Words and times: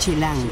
Chilango. 0.00 0.48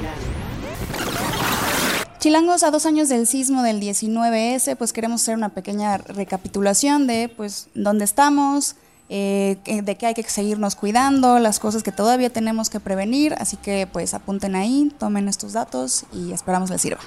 Chilangos, 2.18 2.62
a 2.64 2.70
dos 2.70 2.84
años 2.84 3.08
del 3.08 3.26
sismo 3.26 3.62
del 3.62 3.80
19S, 3.80 4.76
pues 4.76 4.92
queremos 4.92 5.22
hacer 5.22 5.36
una 5.36 5.48
pequeña 5.48 5.96
recapitulación 5.96 7.06
de 7.06 7.32
pues 7.34 7.68
dónde 7.74 8.04
estamos, 8.04 8.76
eh, 9.08 9.56
de 9.64 9.96
que 9.96 10.04
hay 10.04 10.12
que 10.12 10.22
seguirnos 10.24 10.74
cuidando, 10.74 11.38
las 11.38 11.60
cosas 11.60 11.82
que 11.82 11.92
todavía 11.92 12.28
tenemos 12.28 12.68
que 12.68 12.78
prevenir, 12.78 13.34
así 13.38 13.56
que 13.56 13.88
pues 13.90 14.12
apunten 14.12 14.54
ahí, 14.54 14.92
tomen 14.98 15.28
estos 15.28 15.54
datos 15.54 16.04
y 16.12 16.32
esperamos 16.32 16.68
les 16.68 16.82
sirva. 16.82 17.00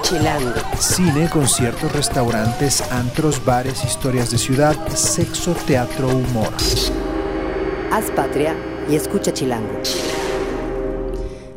Chilango. 0.00 0.52
Cine, 0.80 1.28
conciertos, 1.28 1.92
restaurantes, 1.92 2.80
antros, 2.90 3.44
bares, 3.44 3.84
historias 3.84 4.30
de 4.30 4.38
ciudad, 4.38 4.76
sexo, 4.94 5.54
teatro, 5.66 6.08
humor. 6.08 6.54
Haz 7.92 8.10
patria 8.12 8.56
y 8.88 8.94
escucha 8.94 9.34
Chilango. 9.34 9.68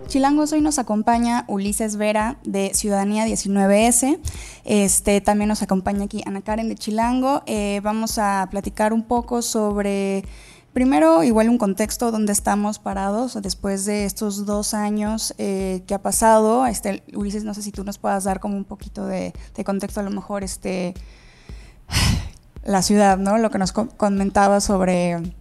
Chilangos, 0.07 0.52
hoy 0.52 0.59
nos 0.59 0.80
acompaña 0.80 1.45
Ulises 1.48 1.95
Vera 1.95 2.39
de 2.43 2.73
Ciudadanía 2.73 3.26
19S. 3.26 4.20
Este, 4.66 5.21
también 5.21 5.48
nos 5.48 5.62
acompaña 5.62 6.03
aquí 6.03 6.23
Ana 6.26 6.41
Karen 6.41 6.67
de 6.67 6.76
Chilango. 6.76 7.41
Eh, 7.45 7.79
vamos 7.85 8.17
a 8.17 8.49
platicar 8.52 8.91
un 8.91 9.03
poco 9.03 9.41
sobre, 9.41 10.26
primero, 10.73 11.23
igual 11.23 11.48
un 11.48 11.57
contexto 11.57 12.12
donde 12.12 12.34
estamos 12.34 12.79
parados 12.79 13.41
después 13.41 13.85
de 13.85 14.04
estos 14.04 14.45
dos 14.45 14.73
años 14.73 15.34
eh, 15.38 15.84
que 15.88 15.93
ha 15.93 16.02
pasado. 16.02 16.65
Este, 16.65 17.02
Ulises, 17.13 17.45
no 17.45 17.54
sé 17.54 17.62
si 17.62 17.71
tú 17.71 17.85
nos 17.85 17.98
puedas 17.98 18.26
dar 18.26 18.41
como 18.41 18.57
un 18.57 18.65
poquito 18.65 19.07
de, 19.07 19.31
contexto, 19.63 20.02
a 20.02 20.04
lo 20.04 20.12
mejor, 20.12 20.43
este, 20.43 20.95
la 22.65 22.81
ciudad, 22.81 23.17
¿no? 23.17 23.38
Lo 23.38 23.52
que 23.52 23.57
nos 23.57 23.71
comentaba 23.71 24.59
sobre 24.59 25.34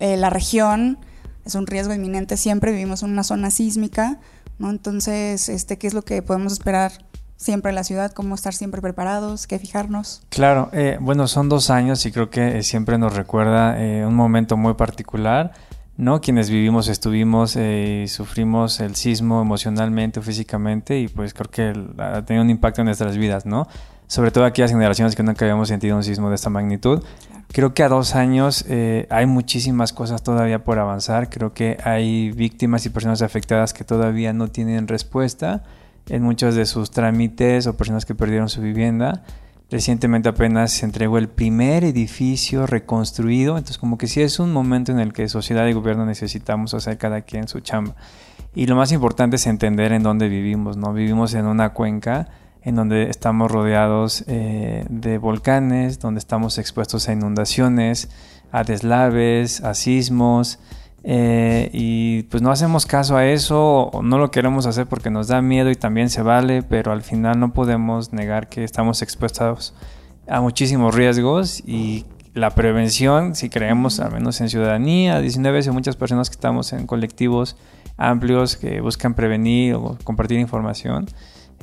eh, 0.00 0.16
la 0.16 0.30
región 0.30 0.98
es 1.44 1.54
un 1.54 1.66
riesgo 1.66 1.94
inminente 1.94 2.36
siempre, 2.36 2.72
vivimos 2.72 3.02
en 3.02 3.10
una 3.10 3.24
zona 3.24 3.50
sísmica, 3.50 4.18
¿no? 4.58 4.70
Entonces, 4.70 5.48
este, 5.48 5.78
¿qué 5.78 5.86
es 5.86 5.94
lo 5.94 6.02
que 6.02 6.22
podemos 6.22 6.52
esperar 6.52 6.92
siempre 7.36 7.70
en 7.70 7.76
la 7.76 7.84
ciudad? 7.84 8.12
¿Cómo 8.12 8.34
estar 8.34 8.52
siempre 8.52 8.82
preparados? 8.82 9.46
¿Qué 9.46 9.58
fijarnos? 9.58 10.22
Claro, 10.28 10.68
eh, 10.72 10.98
bueno, 11.00 11.26
son 11.26 11.48
dos 11.48 11.70
años 11.70 12.04
y 12.04 12.12
creo 12.12 12.28
que 12.28 12.62
siempre 12.62 12.98
nos 12.98 13.16
recuerda 13.16 13.80
eh, 13.82 14.04
un 14.04 14.14
momento 14.14 14.56
muy 14.56 14.74
particular. 14.74 15.52
¿no? 15.98 16.20
Quienes 16.20 16.48
vivimos, 16.48 16.86
estuvimos 16.88 17.56
eh, 17.56 18.02
y 18.04 18.08
sufrimos 18.08 18.78
el 18.78 18.94
sismo 18.94 19.42
emocionalmente 19.42 20.20
o 20.20 20.22
físicamente 20.22 21.00
y 21.00 21.08
pues 21.08 21.34
creo 21.34 21.50
que 21.50 21.74
ha 22.00 22.24
tenido 22.24 22.44
un 22.44 22.50
impacto 22.50 22.82
en 22.82 22.84
nuestras 22.84 23.16
vidas, 23.16 23.46
¿no? 23.46 23.66
Sobre 24.08 24.30
todo 24.30 24.44
aquellas 24.44 24.72
generaciones 24.72 25.14
que 25.14 25.22
nunca 25.22 25.44
habíamos 25.44 25.68
sentido 25.68 25.96
un 25.96 26.02
sismo 26.02 26.30
de 26.30 26.34
esta 26.34 26.50
magnitud. 26.50 27.04
Creo 27.52 27.74
que 27.74 27.82
a 27.82 27.88
dos 27.88 28.14
años 28.14 28.64
eh, 28.68 29.06
hay 29.10 29.26
muchísimas 29.26 29.92
cosas 29.92 30.22
todavía 30.22 30.64
por 30.64 30.78
avanzar. 30.78 31.30
Creo 31.30 31.52
que 31.52 31.78
hay 31.84 32.30
víctimas 32.32 32.84
y 32.86 32.90
personas 32.90 33.22
afectadas 33.22 33.72
que 33.72 33.84
todavía 33.84 34.32
no 34.32 34.48
tienen 34.48 34.88
respuesta 34.88 35.62
en 36.08 36.22
muchos 36.22 36.54
de 36.54 36.66
sus 36.66 36.90
trámites 36.90 37.66
o 37.66 37.76
personas 37.76 38.06
que 38.06 38.14
perdieron 38.14 38.48
su 38.48 38.62
vivienda. 38.62 39.24
Recientemente 39.70 40.30
apenas 40.30 40.72
se 40.72 40.86
entregó 40.86 41.18
el 41.18 41.28
primer 41.28 41.84
edificio 41.84 42.66
reconstruido, 42.66 43.58
entonces 43.58 43.76
como 43.76 43.98
que 43.98 44.06
sí 44.06 44.22
es 44.22 44.38
un 44.38 44.50
momento 44.50 44.92
en 44.92 44.98
el 44.98 45.12
que 45.12 45.28
sociedad 45.28 45.66
y 45.66 45.74
gobierno 45.74 46.06
necesitamos 46.06 46.72
hacer 46.72 46.96
cada 46.96 47.20
quien 47.20 47.48
su 47.48 47.60
chamba. 47.60 47.94
Y 48.54 48.66
lo 48.66 48.76
más 48.76 48.92
importante 48.92 49.36
es 49.36 49.46
entender 49.46 49.92
en 49.92 50.02
dónde 50.02 50.30
vivimos, 50.30 50.78
¿no? 50.78 50.94
Vivimos 50.94 51.34
en 51.34 51.44
una 51.44 51.74
cuenca 51.74 52.28
en 52.62 52.76
donde 52.76 53.10
estamos 53.10 53.50
rodeados 53.50 54.24
eh, 54.26 54.84
de 54.90 55.18
volcanes, 55.18 55.98
donde 55.98 56.18
estamos 56.18 56.58
expuestos 56.58 57.08
a 57.08 57.12
inundaciones, 57.12 58.10
a 58.52 58.64
deslaves, 58.64 59.62
a 59.62 59.74
sismos, 59.74 60.58
eh, 61.04 61.70
y 61.72 62.24
pues 62.24 62.42
no 62.42 62.50
hacemos 62.50 62.84
caso 62.84 63.16
a 63.16 63.26
eso 63.26 63.84
o 63.84 64.02
no 64.02 64.18
lo 64.18 64.30
queremos 64.30 64.66
hacer 64.66 64.86
porque 64.86 65.10
nos 65.10 65.28
da 65.28 65.40
miedo 65.40 65.70
y 65.70 65.76
también 65.76 66.10
se 66.10 66.22
vale, 66.22 66.62
pero 66.62 66.92
al 66.92 67.02
final 67.02 67.38
no 67.38 67.52
podemos 67.52 68.12
negar 68.12 68.48
que 68.48 68.64
estamos 68.64 69.00
expuestos 69.02 69.74
a 70.26 70.40
muchísimos 70.40 70.94
riesgos 70.94 71.62
y 71.66 72.04
la 72.34 72.50
prevención, 72.50 73.34
si 73.34 73.48
creemos 73.48 74.00
al 74.00 74.12
menos 74.12 74.40
en 74.40 74.48
ciudadanía, 74.48 75.20
19 75.20 75.56
veces 75.58 75.72
muchas 75.72 75.96
personas 75.96 76.30
que 76.30 76.34
estamos 76.34 76.72
en 76.72 76.86
colectivos 76.86 77.56
amplios 77.96 78.56
que 78.56 78.80
buscan 78.80 79.14
prevenir 79.14 79.74
o 79.74 79.96
compartir 80.04 80.38
información, 80.38 81.06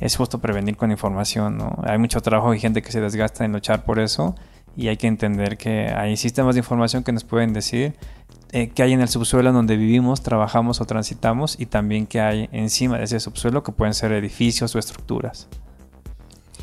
es 0.00 0.16
justo 0.16 0.38
prevenir 0.40 0.76
con 0.76 0.90
información, 0.90 1.58
¿no? 1.58 1.78
Hay 1.84 1.98
mucho 1.98 2.20
trabajo 2.20 2.54
y 2.54 2.60
gente 2.60 2.82
que 2.82 2.92
se 2.92 3.00
desgasta 3.00 3.44
en 3.44 3.52
luchar 3.52 3.84
por 3.84 3.98
eso 3.98 4.34
y 4.76 4.88
hay 4.88 4.96
que 4.96 5.06
entender 5.06 5.56
que 5.56 5.88
hay 5.88 6.16
sistemas 6.16 6.54
de 6.54 6.60
información 6.60 7.02
que 7.02 7.12
nos 7.12 7.24
pueden 7.24 7.52
decir 7.52 7.94
eh, 8.52 8.70
qué 8.74 8.82
hay 8.82 8.92
en 8.92 9.00
el 9.00 9.08
subsuelo 9.08 9.52
donde 9.52 9.76
vivimos, 9.76 10.22
trabajamos 10.22 10.80
o 10.80 10.84
transitamos 10.84 11.58
y 11.58 11.66
también 11.66 12.06
qué 12.06 12.20
hay 12.20 12.48
encima 12.52 12.98
de 12.98 13.04
ese 13.04 13.20
subsuelo 13.20 13.62
que 13.62 13.72
pueden 13.72 13.94
ser 13.94 14.12
edificios 14.12 14.74
o 14.74 14.78
estructuras. 14.78 15.48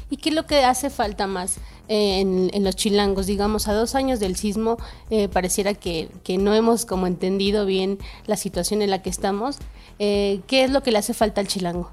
¿Y 0.10 0.18
qué 0.18 0.30
es 0.30 0.36
lo 0.36 0.46
que 0.46 0.64
hace 0.64 0.92
falta 0.92 1.26
más 1.26 1.58
eh, 1.88 2.20
en, 2.20 2.64
los 2.64 2.76
chilangos? 2.76 3.26
Digamos, 3.26 3.68
a 3.68 3.74
dos 3.74 3.96
años 3.96 4.20
del 4.20 4.36
sismo 4.36 4.78
eh, 5.10 5.28
pareciera 5.28 5.74
que, 5.74 6.10
que, 6.24 6.38
no 6.38 6.54
hemos 6.54 6.86
como 6.86 7.08
entendido 7.08 7.66
bien 7.66 7.98
la 8.28 8.38
situación 8.38 8.84
en 8.84 8.92
la 8.92 9.02
que 9.02 9.10
estamos. 9.10 9.58
¿Qué 9.98 10.42
es 10.50 10.70
lo 10.70 10.84
que 10.84 10.92
le 10.92 10.98
hace 10.98 11.14
falta 11.14 11.40
al 11.40 11.48
chilango? 11.48 11.92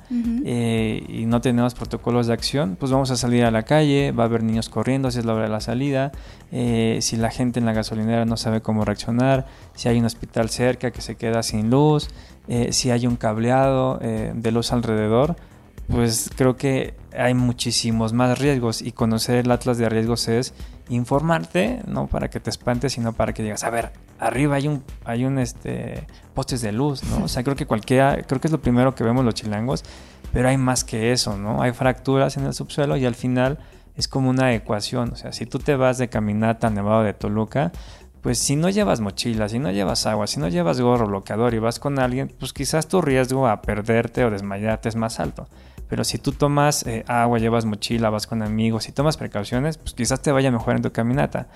eh, 0.45 1.03
y 1.09 1.25
no 1.25 1.41
tenemos 1.41 1.73
protocolos 1.73 2.27
de 2.27 2.33
acción, 2.33 2.77
pues 2.79 2.91
vamos 2.91 3.11
a 3.11 3.17
salir 3.17 3.43
a 3.43 3.51
la 3.51 3.63
calle, 3.63 4.11
va 4.11 4.23
a 4.23 4.27
haber 4.27 4.43
niños 4.43 4.69
corriendo, 4.69 5.11
si 5.11 5.19
es 5.19 5.25
la 5.25 5.33
hora 5.33 5.43
de 5.43 5.49
la 5.49 5.61
salida, 5.61 6.11
si 6.51 7.17
la 7.17 7.31
gente 7.31 7.59
en 7.59 7.65
la 7.65 7.73
gasolinera 7.73 8.23
no 8.25 8.37
sabe 8.37 8.61
cómo 8.61 8.85
reaccionar, 8.85 9.47
si 9.73 9.89
hay 9.89 9.99
un 9.99 10.05
hospital 10.05 10.49
cerca 10.49 10.91
que 10.91 11.01
se 11.01 11.15
queda 11.15 11.43
sin 11.43 11.69
luz, 11.69 12.07
eh, 12.47 12.71
si 12.73 12.91
hay 12.91 13.07
un 13.07 13.15
cableado 13.15 13.99
eh, 14.01 14.31
de 14.35 14.51
luz 14.51 14.71
alrededor, 14.71 15.35
pues 15.87 16.29
creo 16.35 16.55
que 16.55 16.95
hay 17.17 17.33
muchísimos 17.33 18.13
más 18.13 18.39
riesgos 18.39 18.81
y 18.81 18.91
conocer 18.91 19.37
el 19.37 19.51
atlas 19.51 19.77
de 19.77 19.87
riesgos 19.87 20.27
es 20.27 20.53
informarte, 20.89 21.81
no 21.87 22.07
para 22.07 22.29
que 22.29 22.39
te 22.39 22.49
espantes, 22.49 22.93
sino 22.93 23.13
para 23.13 23.33
que 23.33 23.43
digas, 23.43 23.63
a 23.63 23.69
ver, 23.69 23.91
arriba 24.19 24.55
hay 24.55 24.67
un 24.67 24.83
hay 25.03 25.25
un 25.25 25.39
este 25.39 26.07
postes 26.33 26.61
de 26.61 26.71
luz, 26.71 27.03
¿no? 27.03 27.25
O 27.25 27.27
sea, 27.27 27.43
creo 27.43 27.55
que 27.55 27.65
cualquiera, 27.65 28.21
creo 28.23 28.41
que 28.41 28.47
es 28.47 28.51
lo 28.51 28.61
primero 28.61 28.95
que 28.95 29.03
vemos 29.03 29.23
los 29.23 29.33
chilangos, 29.33 29.83
pero 30.33 30.49
hay 30.49 30.57
más 30.57 30.83
que 30.83 31.11
eso, 31.11 31.37
¿no? 31.37 31.61
Hay 31.61 31.71
fracturas 31.71 32.37
en 32.37 32.45
el 32.45 32.53
subsuelo 32.53 32.97
y 32.97 33.05
al 33.05 33.15
final 33.15 33.59
es 33.95 34.07
como 34.07 34.29
una 34.29 34.53
ecuación, 34.53 35.13
o 35.13 35.15
sea, 35.15 35.31
si 35.31 35.45
tú 35.45 35.59
te 35.59 35.75
vas 35.75 35.97
de 35.97 36.09
caminata 36.09 36.69
Nevado 36.69 37.03
de 37.03 37.13
Toluca, 37.13 37.71
pues 38.21 38.39
si 38.39 38.55
no 38.55 38.69
llevas 38.69 39.01
mochila, 39.01 39.47
si 39.47 39.59
no 39.59 39.71
llevas 39.71 40.07
agua, 40.07 40.25
si 40.25 40.39
no 40.39 40.47
llevas 40.47 40.81
gorro 40.81 41.05
bloqueador 41.05 41.53
y 41.53 41.59
vas 41.59 41.79
con 41.79 41.99
alguien, 41.99 42.33
pues 42.39 42.53
quizás 42.53 42.87
tu 42.87 42.99
riesgo 42.99 43.47
a 43.47 43.61
perderte 43.61 44.25
o 44.25 44.31
desmayarte 44.31 44.89
es 44.89 44.95
más 44.95 45.19
alto. 45.19 45.47
Pero 45.87 46.03
si 46.03 46.17
tú 46.17 46.31
tomas 46.31 46.85
eh, 46.85 47.03
agua, 47.07 47.39
llevas 47.39 47.65
mochila, 47.65 48.09
vas 48.09 48.27
con 48.27 48.41
amigos 48.41 48.89
y 48.89 48.91
tomas 48.91 49.17
precauciones, 49.17 49.77
pues 49.77 49.93
quizás 49.93 50.21
te 50.21 50.31
vaya 50.31 50.51
mejor 50.51 50.75
en 50.75 50.81
tu 50.81 50.91
caminata. 50.91 51.47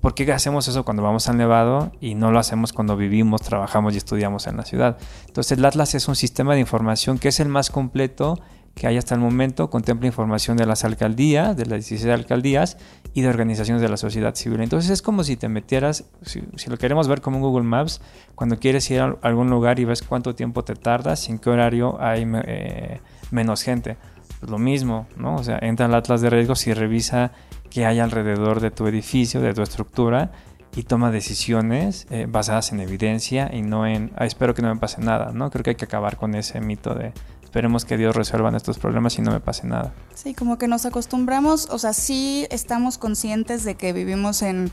¿Por 0.00 0.14
qué 0.14 0.30
hacemos 0.32 0.68
eso 0.68 0.84
cuando 0.84 1.02
vamos 1.02 1.28
al 1.28 1.38
nevado 1.38 1.92
y 2.00 2.14
no 2.14 2.30
lo 2.30 2.38
hacemos 2.38 2.72
cuando 2.72 2.96
vivimos, 2.96 3.40
trabajamos 3.40 3.94
y 3.94 3.96
estudiamos 3.96 4.46
en 4.46 4.58
la 4.58 4.64
ciudad? 4.64 4.98
Entonces 5.26 5.56
el 5.56 5.64
Atlas 5.64 5.94
es 5.94 6.08
un 6.08 6.16
sistema 6.16 6.54
de 6.54 6.60
información 6.60 7.18
que 7.18 7.28
es 7.28 7.40
el 7.40 7.48
más 7.48 7.70
completo 7.70 8.38
que 8.74 8.86
hay 8.86 8.96
hasta 8.96 9.14
el 9.14 9.20
momento 9.20 9.70
contempla 9.70 10.06
información 10.06 10.56
de 10.56 10.66
las 10.66 10.84
alcaldías, 10.84 11.56
de 11.56 11.66
las 11.66 11.88
16 11.88 12.12
alcaldías 12.12 12.76
y 13.14 13.22
de 13.22 13.28
organizaciones 13.28 13.80
de 13.80 13.88
la 13.88 13.96
sociedad 13.96 14.34
civil. 14.34 14.60
Entonces 14.60 14.90
es 14.90 15.00
como 15.00 15.22
si 15.22 15.36
te 15.36 15.48
metieras, 15.48 16.04
si, 16.22 16.42
lo 16.68 16.76
queremos 16.76 17.06
ver 17.06 17.20
como 17.20 17.36
un 17.36 17.42
Google 17.42 17.64
Maps, 17.64 18.00
cuando 18.34 18.58
quieres 18.58 18.90
ir 18.90 19.00
a 19.00 19.16
algún 19.22 19.48
lugar 19.48 19.78
y 19.78 19.84
ves 19.84 20.02
cuánto 20.02 20.34
tiempo 20.34 20.64
te 20.64 20.74
tardas, 20.74 21.28
en 21.28 21.38
qué 21.38 21.50
horario 21.50 22.00
hay 22.00 22.26
eh, 22.46 23.00
menos 23.34 23.62
gente. 23.62 23.98
Pues 24.40 24.50
lo 24.50 24.58
mismo, 24.58 25.06
¿no? 25.16 25.36
O 25.36 25.44
sea, 25.44 25.58
entra 25.60 25.86
al 25.86 25.94
atlas 25.94 26.20
de 26.20 26.30
riesgos 26.30 26.66
y 26.66 26.72
revisa 26.72 27.32
qué 27.70 27.84
hay 27.84 27.98
alrededor 27.98 28.60
de 28.60 28.70
tu 28.70 28.86
edificio, 28.86 29.40
de 29.40 29.52
tu 29.52 29.62
estructura 29.62 30.32
y 30.76 30.84
toma 30.84 31.10
decisiones 31.10 32.06
eh, 32.10 32.26
basadas 32.28 32.72
en 32.72 32.80
evidencia 32.80 33.50
y 33.52 33.62
no 33.62 33.86
en 33.86 34.12
ah, 34.16 34.26
espero 34.26 34.54
que 34.54 34.62
no 34.62 34.72
me 34.72 34.80
pase 34.80 35.00
nada, 35.00 35.32
¿no? 35.32 35.50
Creo 35.50 35.62
que 35.62 35.70
hay 35.70 35.76
que 35.76 35.84
acabar 35.84 36.16
con 36.16 36.34
ese 36.34 36.60
mito 36.60 36.94
de 36.94 37.12
esperemos 37.42 37.84
que 37.84 37.96
Dios 37.96 38.16
resuelva 38.16 38.54
estos 38.56 38.78
problemas 38.78 39.16
y 39.18 39.22
no 39.22 39.30
me 39.30 39.38
pase 39.38 39.66
nada. 39.66 39.92
Sí, 40.14 40.34
como 40.34 40.58
que 40.58 40.66
nos 40.66 40.86
acostumbramos, 40.86 41.68
o 41.70 41.78
sea, 41.78 41.92
sí 41.92 42.48
estamos 42.50 42.98
conscientes 42.98 43.62
de 43.64 43.76
que 43.76 43.92
vivimos 43.92 44.42
en, 44.42 44.72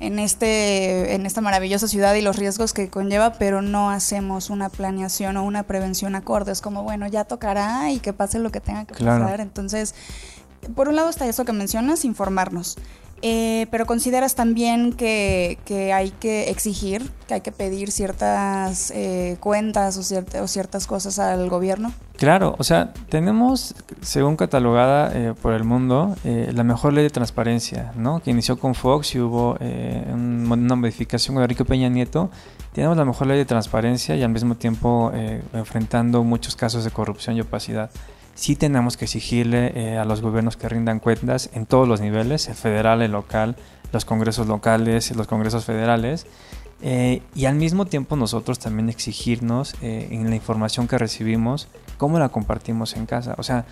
en, 0.00 0.18
este, 0.18 1.14
en 1.14 1.26
esta 1.26 1.40
maravillosa 1.40 1.88
ciudad 1.88 2.14
y 2.14 2.22
los 2.22 2.36
riesgos 2.36 2.72
que 2.72 2.88
conlleva, 2.88 3.32
pero 3.34 3.62
no 3.62 3.90
hacemos 3.90 4.50
una 4.50 4.68
planeación 4.68 5.36
o 5.36 5.44
una 5.44 5.62
prevención 5.62 6.14
acorde. 6.14 6.52
Es 6.52 6.60
como, 6.60 6.82
bueno, 6.82 7.06
ya 7.06 7.24
tocará 7.24 7.90
y 7.90 7.98
que 7.98 8.12
pase 8.12 8.38
lo 8.38 8.50
que 8.50 8.60
tenga 8.60 8.84
que 8.84 8.94
pasar. 8.94 9.40
Entonces, 9.40 9.94
por 10.74 10.88
un 10.88 10.96
lado 10.96 11.08
está 11.08 11.26
eso 11.26 11.44
que 11.44 11.52
mencionas, 11.52 12.04
informarnos. 12.04 12.76
Eh, 13.22 13.66
pero 13.70 13.86
consideras 13.86 14.34
también 14.34 14.92
que, 14.92 15.58
hay 15.94 16.10
que 16.10 16.50
exigir, 16.50 17.10
que 17.26 17.34
hay 17.34 17.40
que 17.40 17.52
pedir 17.52 17.90
ciertas 17.90 18.90
eh, 18.94 19.38
cuentas 19.40 19.96
o, 19.96 20.42
o, 20.42 20.48
ciertas 20.48 20.86
cosas 20.86 21.18
al 21.18 21.48
gobierno. 21.48 21.92
Claro, 22.16 22.56
o 22.58 22.64
sea, 22.64 22.94
tenemos, 23.10 23.74
según 24.00 24.36
catalogada 24.36 25.12
eh, 25.14 25.34
por 25.40 25.52
el 25.52 25.64
mundo, 25.64 26.16
la 26.24 26.64
mejor 26.64 26.94
ley 26.94 27.04
de 27.04 27.10
transparencia, 27.10 27.92
¿no? 27.94 28.20
Que 28.20 28.30
inició 28.30 28.58
con 28.58 28.74
Fox 28.74 29.14
y 29.14 29.20
hubo 29.20 29.58
una 29.60 30.76
modificación 30.76 31.34
con 31.34 31.42
Enrique 31.42 31.64
Peña 31.64 31.88
Nieto. 31.88 32.30
Tenemos 32.72 32.96
la 32.96 33.04
mejor 33.04 33.26
ley 33.26 33.36
de 33.36 33.44
transparencia 33.44 34.16
y 34.16 34.22
al 34.22 34.30
mismo 34.30 34.54
tiempo 34.54 35.12
enfrentando 35.52 36.24
muchos 36.24 36.56
casos 36.56 36.84
de 36.84 36.90
corrupción 36.90 37.36
y 37.36 37.42
opacidad 37.42 37.90
sí 38.36 38.54
tenemos 38.54 38.96
que 38.96 39.06
exigirle 39.06 39.72
eh, 39.74 39.98
a 39.98 40.04
los 40.04 40.20
gobiernos 40.20 40.56
que 40.56 40.68
rindan 40.68 41.00
cuentas 41.00 41.50
en 41.54 41.66
todos 41.66 41.88
los 41.88 42.00
niveles, 42.00 42.46
el 42.48 42.54
federal, 42.54 43.02
el 43.02 43.10
local, 43.10 43.56
los 43.92 44.04
congresos 44.04 44.46
locales, 44.46 45.14
los 45.16 45.26
congresos 45.26 45.64
federales, 45.64 46.26
eh, 46.82 47.22
y 47.34 47.46
al 47.46 47.56
mismo 47.56 47.86
tiempo 47.86 48.16
nosotros 48.16 48.58
también 48.58 48.88
exigirnos 48.88 49.74
eh, 49.82 50.08
en 50.10 50.28
la 50.28 50.36
información 50.36 50.88
que 50.88 50.98
recibimos, 50.98 51.68
cómo 51.96 52.18
la 52.18 52.28
compartimos 52.28 52.96
en 52.96 53.06
casa. 53.06 53.34
O 53.38 53.42
sea, 53.42 53.64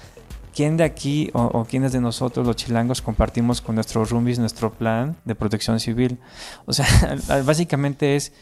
¿quién 0.55 0.77
de 0.77 0.85
aquí 0.85 1.31
o, 1.35 1.65
quiénes 1.65 1.93
de 1.93 2.01
nosotros, 2.01 2.47
los 2.47 2.57
chilangos, 2.57 3.03
compartimos 3.03 3.61
con 3.61 3.75
nuestros 3.75 4.11
roomies 4.11 4.39
nuestro 4.39 4.73
plan 4.73 5.17
de 5.25 5.35
protección 5.35 5.81
civil? 5.81 6.19
O 6.67 6.73
sea, 6.73 6.87
básicamente 7.45 8.17
es 8.17 8.33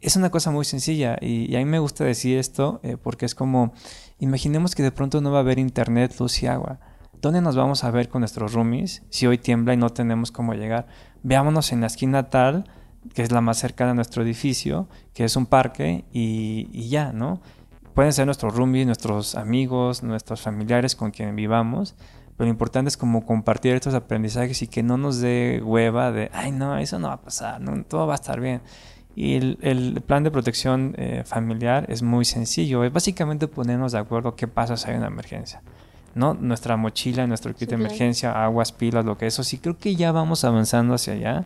es 0.00 0.16
una 0.16 0.30
cosa 0.30 0.50
muy 0.50 0.64
sencilla 0.64 1.18
y, 1.20 1.54
a 1.54 1.58
mí 1.58 1.64
me 1.64 1.78
gusta 1.78 2.04
decir 2.04 2.38
esto 2.38 2.80
eh, 2.82 2.96
porque 2.96 3.26
es 3.26 3.34
como, 3.34 3.72
imaginemos 4.18 4.74
que 4.74 4.82
de 4.82 4.92
pronto 4.92 5.20
no 5.20 5.30
va 5.30 5.38
a 5.38 5.40
haber 5.40 5.58
internet, 5.58 6.14
luz 6.18 6.42
y 6.42 6.46
agua. 6.46 6.80
¿Dónde 7.20 7.42
nos 7.42 7.54
vamos 7.54 7.84
a 7.84 7.90
ver 7.90 8.08
con 8.08 8.20
nuestros 8.20 8.54
roomies 8.54 9.02
si 9.10 9.26
hoy 9.26 9.36
tiembla 9.36 9.74
y 9.74 9.76
no 9.76 9.90
tenemos 9.90 10.32
cómo 10.32 10.54
llegar? 10.54 10.86
Veámonos 11.22 11.70
en 11.72 11.82
la 11.82 11.88
esquina 11.88 12.30
tal, 12.30 12.64
que 13.14 13.22
es 13.22 13.32
la 13.32 13.40
más 13.40 13.58
cercana 13.58 13.92
a 13.92 13.94
nuestro 13.94 14.22
edificio, 14.22 14.88
que 15.14 15.24
es 15.24 15.36
un 15.36 15.46
parque 15.46 16.04
y, 16.12 16.88
ya, 16.88 17.12
¿no? 17.12 17.40
Pueden 17.94 18.12
ser 18.12 18.26
nuestros 18.26 18.54
roomies, 18.54 18.86
nuestros 18.86 19.34
amigos, 19.34 20.02
nuestros 20.02 20.40
familiares 20.40 20.94
con 20.94 21.10
quien 21.10 21.34
vivamos, 21.34 21.96
pero 22.36 22.46
lo 22.46 22.50
importante 22.52 22.88
es 22.88 22.96
como 22.96 23.26
compartir 23.26 23.74
estos 23.74 23.94
aprendizajes 23.94 24.62
y 24.62 24.68
que 24.68 24.82
no 24.82 24.96
nos 24.96 25.20
dé 25.20 25.60
hueva 25.62 26.12
de, 26.12 26.30
ay 26.32 26.52
no, 26.52 26.78
eso 26.78 26.98
no 26.98 27.08
va 27.08 27.14
a 27.14 27.20
pasar, 27.20 27.60
no, 27.60 27.82
todo 27.84 28.06
va 28.06 28.14
a 28.14 28.16
estar 28.16 28.40
bien. 28.40 28.62
Y 29.16 29.34
el, 29.34 30.02
plan 30.06 30.22
de 30.22 30.30
protección 30.30 30.94
eh, 30.96 31.24
familiar 31.26 31.84
es 31.88 32.02
muy 32.02 32.24
sencillo. 32.24 32.84
Es 32.84 32.92
básicamente 32.92 33.48
ponernos 33.48 33.92
de 33.92 33.98
acuerdo 33.98 34.36
qué 34.36 34.46
pasa 34.46 34.76
si 34.76 34.88
hay 34.88 34.96
una 34.96 35.08
emergencia. 35.08 35.62
¿No? 36.14 36.34
Nuestra 36.34 36.76
mochila, 36.76 37.26
nuestro 37.26 37.54
kit 37.54 37.70
de 37.70 37.74
emergencia, 37.76 38.44
aguas, 38.44 38.72
pilas, 38.72 39.04
lo 39.04 39.16
que 39.16 39.26
eso. 39.26 39.44
Sí, 39.44 39.58
creo 39.58 39.78
que 39.78 39.96
ya 39.96 40.12
vamos 40.12 40.44
avanzando 40.44 40.94
hacia 40.94 41.14
allá. 41.14 41.44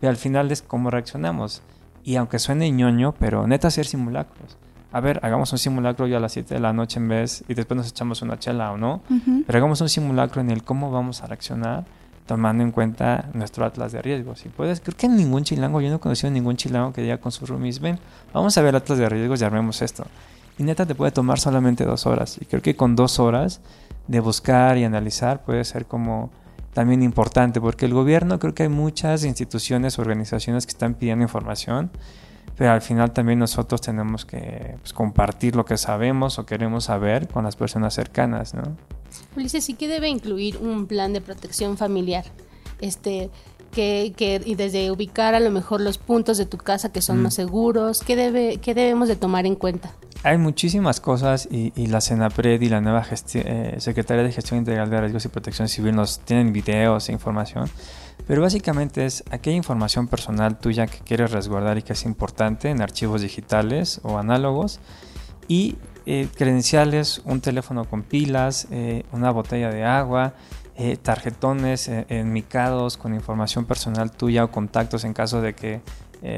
Pero 0.00 0.10
al 0.10 0.16
final 0.16 0.50
es 0.50 0.62
cómo 0.62 0.90
reaccionamos. 0.90 1.62
Y 2.04 2.16
aunque 2.16 2.38
suene 2.38 2.70
ñoño, 2.70 3.14
pero 3.18 3.46
neta 3.46 3.68
hacer 3.68 3.86
simulacros. 3.86 4.56
A 4.90 5.00
ver, 5.00 5.20
hagamos 5.22 5.52
un 5.52 5.58
simulacro 5.58 6.06
ya 6.06 6.16
a 6.16 6.20
las 6.20 6.32
7 6.32 6.54
de 6.54 6.60
la 6.60 6.72
noche 6.72 6.98
en 6.98 7.08
vez 7.08 7.44
y 7.46 7.54
después 7.54 7.76
nos 7.76 7.88
echamos 7.88 8.22
una 8.22 8.38
chela 8.38 8.72
o 8.72 8.78
no. 8.78 9.02
Pero 9.46 9.58
hagamos 9.58 9.80
un 9.82 9.88
simulacro 9.88 10.40
en 10.40 10.50
el 10.50 10.64
cómo 10.64 10.90
vamos 10.90 11.22
a 11.22 11.26
reaccionar 11.26 11.84
tomando 12.28 12.62
en 12.62 12.70
cuenta 12.70 13.30
nuestro 13.32 13.64
atlas 13.64 13.90
de 13.90 14.00
riesgos. 14.02 14.44
Y 14.46 14.50
puedes, 14.50 14.80
creo 14.80 14.96
que 14.96 15.08
ningún 15.08 15.44
chilango, 15.44 15.80
yo 15.80 15.88
no 15.88 15.96
he 15.96 15.98
conocido 15.98 16.30
ningún 16.30 16.56
chilango 16.56 16.92
que 16.92 17.02
diga 17.02 17.18
con 17.18 17.32
sus 17.32 17.48
roomies, 17.48 17.80
ven, 17.80 17.98
vamos 18.32 18.56
a 18.56 18.60
ver 18.60 18.70
el 18.70 18.76
atlas 18.76 18.98
de 18.98 19.08
riesgos 19.08 19.40
y 19.40 19.44
armemos 19.44 19.82
esto. 19.82 20.04
Y 20.58 20.62
neta 20.62 20.84
te 20.86 20.94
puede 20.94 21.10
tomar 21.10 21.40
solamente 21.40 21.84
dos 21.84 22.06
horas. 22.06 22.38
Y 22.40 22.44
creo 22.44 22.60
que 22.60 22.76
con 22.76 22.96
dos 22.96 23.18
horas 23.18 23.60
de 24.08 24.20
buscar 24.20 24.76
y 24.78 24.84
analizar 24.84 25.44
puede 25.44 25.64
ser 25.64 25.86
como 25.86 26.30
también 26.72 27.02
importante, 27.02 27.60
porque 27.60 27.86
el 27.86 27.94
gobierno 27.94 28.38
creo 28.38 28.54
que 28.54 28.64
hay 28.64 28.68
muchas 28.68 29.24
instituciones, 29.24 29.98
organizaciones 29.98 30.66
que 30.66 30.70
están 30.70 30.94
pidiendo 30.94 31.24
información, 31.24 31.90
pero 32.56 32.72
al 32.72 32.82
final 32.82 33.12
también 33.12 33.38
nosotros 33.38 33.80
tenemos 33.80 34.24
que 34.24 34.76
pues, 34.80 34.92
compartir 34.92 35.54
lo 35.54 35.64
que 35.64 35.76
sabemos 35.76 36.38
o 36.38 36.46
queremos 36.46 36.84
saber 36.84 37.28
con 37.28 37.44
las 37.44 37.56
personas 37.56 37.94
cercanas, 37.94 38.54
¿no? 38.54 38.76
Ulises, 39.36 39.64
¿sí 39.64 39.74
que 39.74 39.88
debe 39.88 40.08
incluir 40.08 40.58
un 40.58 40.86
plan 40.86 41.12
de 41.12 41.20
protección 41.20 41.76
familiar? 41.76 42.24
Este, 42.80 43.30
que, 43.72 44.12
que, 44.16 44.40
y 44.44 44.54
desde 44.54 44.90
ubicar 44.90 45.34
a 45.34 45.40
lo 45.40 45.50
mejor 45.50 45.80
los 45.80 45.98
puntos 45.98 46.38
de 46.38 46.46
tu 46.46 46.58
casa 46.58 46.90
que 46.90 47.02
son 47.02 47.18
mm. 47.18 47.22
más 47.22 47.34
seguros, 47.34 48.00
¿qué, 48.00 48.16
debe, 48.16 48.58
¿qué 48.58 48.74
debemos 48.74 49.08
de 49.08 49.16
tomar 49.16 49.46
en 49.46 49.54
cuenta? 49.54 49.92
Hay 50.24 50.36
muchísimas 50.36 51.00
cosas 51.00 51.48
y, 51.50 51.72
y 51.76 51.86
la 51.86 52.00
CENAPRED 52.00 52.60
y 52.60 52.68
la 52.68 52.80
nueva 52.80 53.06
eh, 53.34 53.76
Secretaría 53.78 54.24
de 54.24 54.32
Gestión 54.32 54.58
Integral 54.58 54.90
de 54.90 55.00
Riesgos 55.00 55.24
y 55.24 55.28
Protección 55.28 55.68
Civil 55.68 55.94
nos 55.94 56.18
tienen 56.20 56.52
videos 56.52 57.08
e 57.08 57.12
información, 57.12 57.70
pero 58.26 58.42
básicamente 58.42 59.06
es 59.06 59.22
aquella 59.30 59.56
información 59.56 60.08
personal 60.08 60.58
tuya 60.58 60.88
que 60.88 60.98
quieres 60.98 61.30
resguardar 61.30 61.78
y 61.78 61.82
que 61.82 61.92
es 61.92 62.04
importante 62.04 62.68
en 62.68 62.82
archivos 62.82 63.22
digitales 63.22 64.00
o 64.02 64.18
análogos 64.18 64.80
y 65.46 65.76
eh, 66.04 66.28
credenciales, 66.34 67.22
un 67.24 67.40
teléfono 67.40 67.84
con 67.84 68.02
pilas, 68.02 68.66
eh, 68.70 69.04
una 69.12 69.30
botella 69.30 69.70
de 69.70 69.84
agua, 69.84 70.34
eh, 70.76 70.96
tarjetones 70.96 71.88
enmicados 72.08 72.96
con 72.96 73.14
información 73.14 73.66
personal 73.66 74.10
tuya 74.10 74.44
o 74.44 74.50
contactos 74.50 75.04
en 75.04 75.12
caso 75.12 75.40
de 75.42 75.54
que 75.54 75.80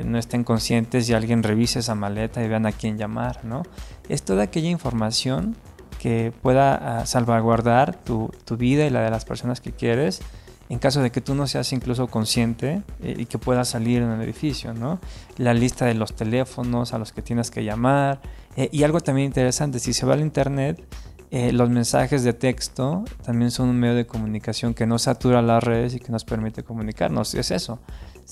no 0.05 0.19
estén 0.19 0.45
conscientes 0.45 1.09
y 1.09 1.15
alguien 1.15 1.43
revise 1.43 1.79
esa 1.79 1.95
maleta 1.95 2.45
y 2.45 2.49
vean 2.49 2.67
a 2.67 2.73
quién 2.73 2.99
llamar, 2.99 3.45
¿no? 3.45 3.63
Es 4.09 4.23
toda 4.23 4.43
aquella 4.43 4.69
información 4.69 5.57
que 5.99 6.33
pueda 6.43 7.01
ah, 7.01 7.07
salvaguardar 7.07 7.95
tu, 7.95 8.31
tu, 8.45 8.57
vida 8.57 8.85
y 8.87 8.91
la 8.91 9.03
de 9.03 9.11
las 9.11 9.25
personas 9.25 9.61
que 9.61 9.73
quieres 9.73 10.21
en 10.71 10.79
caso 10.79 11.03
de 11.03 11.11
que 11.11 11.21
tú 11.21 11.35
no 11.35 11.49
seas 11.49 11.73
incluso 11.73 12.07
consciente 12.07 12.83
y 13.03 13.27
que 13.27 13.39
puedas 13.39 13.69
salir 13.69 14.03
en 14.03 14.11
el 14.13 14.23
edificio, 14.23 14.73
¿no? 14.73 15.01
La 15.37 15.53
lista 15.53 15.85
de 15.85 15.95
los 15.95 16.15
teléfonos 16.15 16.95
a 16.95 16.99
los 16.99 17.13
que 17.13 17.23
tienes 17.23 17.51
que 17.51 17.65
llamar, 17.65 18.21
eh, 18.57 18.69
y 18.73 18.85
algo 18.85 19.01
también 19.01 19.27
interesante, 19.27 19.81
si 19.81 19.93
se 19.93 20.07
va 20.07 20.15
al 20.15 20.21
Internet, 20.21 20.81
eh, 21.33 21.53
los 21.53 21.71
mensajes 21.71 22.23
de 22.23 22.33
texto 22.33 23.05
también 23.25 23.51
son 23.51 23.69
un 23.69 23.79
medio 23.79 23.95
de 23.95 24.07
comunicación 24.07 24.73
que 24.75 24.87
no 24.87 24.99
satura 24.99 25.43
las 25.43 25.63
redes 25.63 25.95
y 25.95 26.01
que 26.01 26.13
nos 26.13 26.25
permite 26.25 26.63
comunicarnos. 26.63 27.35
Es 27.35 27.51
eso, 27.51 27.81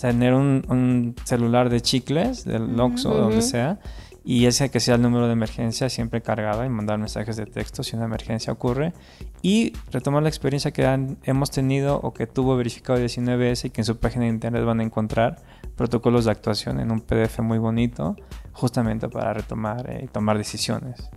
tener 0.01 0.35
un, 0.35 1.15
celular 1.25 1.71
de 1.71 1.81
chicles, 1.81 2.45
del 2.45 2.79
Oxxo, 2.79 3.13
o 3.13 3.19
donde 3.19 3.43
sea, 3.43 3.79
y 4.25 4.45
ese 4.45 4.71
que 4.71 4.79
sea 4.79 4.97
el 4.97 5.01
número 5.03 5.27
de 5.27 5.33
emergencia 5.33 5.89
siempre 5.89 6.21
cargado 6.21 6.63
y 6.63 6.69
mandar 6.69 6.99
mensajes 6.99 7.37
de 7.37 7.47
texto 7.47 7.83
si 7.83 7.97
una 7.97 8.05
emergencia 8.05 8.53
ocurre. 8.53 8.93
Y 9.41 9.73
retomar 9.91 10.23
la 10.23 10.29
experiencia 10.29 10.71
que 10.71 11.17
hemos 11.23 11.51
tenido 11.51 11.99
o 12.03 12.13
que 12.13 12.27
tuvo 12.27 12.55
verificado 12.55 12.99
19S 12.99 13.65
y 13.65 13.71
que 13.71 13.81
en 13.81 13.85
su 13.87 13.97
página 13.97 14.25
de 14.25 14.31
internet 14.31 14.65
van 14.67 14.81
a 14.81 14.83
encontrar 14.83 15.41
protocolos 15.77 16.27
de 16.27 16.33
actuación 16.33 16.79
en 16.79 16.91
un 16.91 17.01
PDF 17.01 17.39
muy 17.41 17.57
bonito, 17.57 18.17
justamente 18.53 19.09
para 19.09 19.33
retomar 19.33 19.89
eh, 19.89 20.03
y 20.05 20.09
tomar 20.09 20.37
decisiones. 20.37 21.09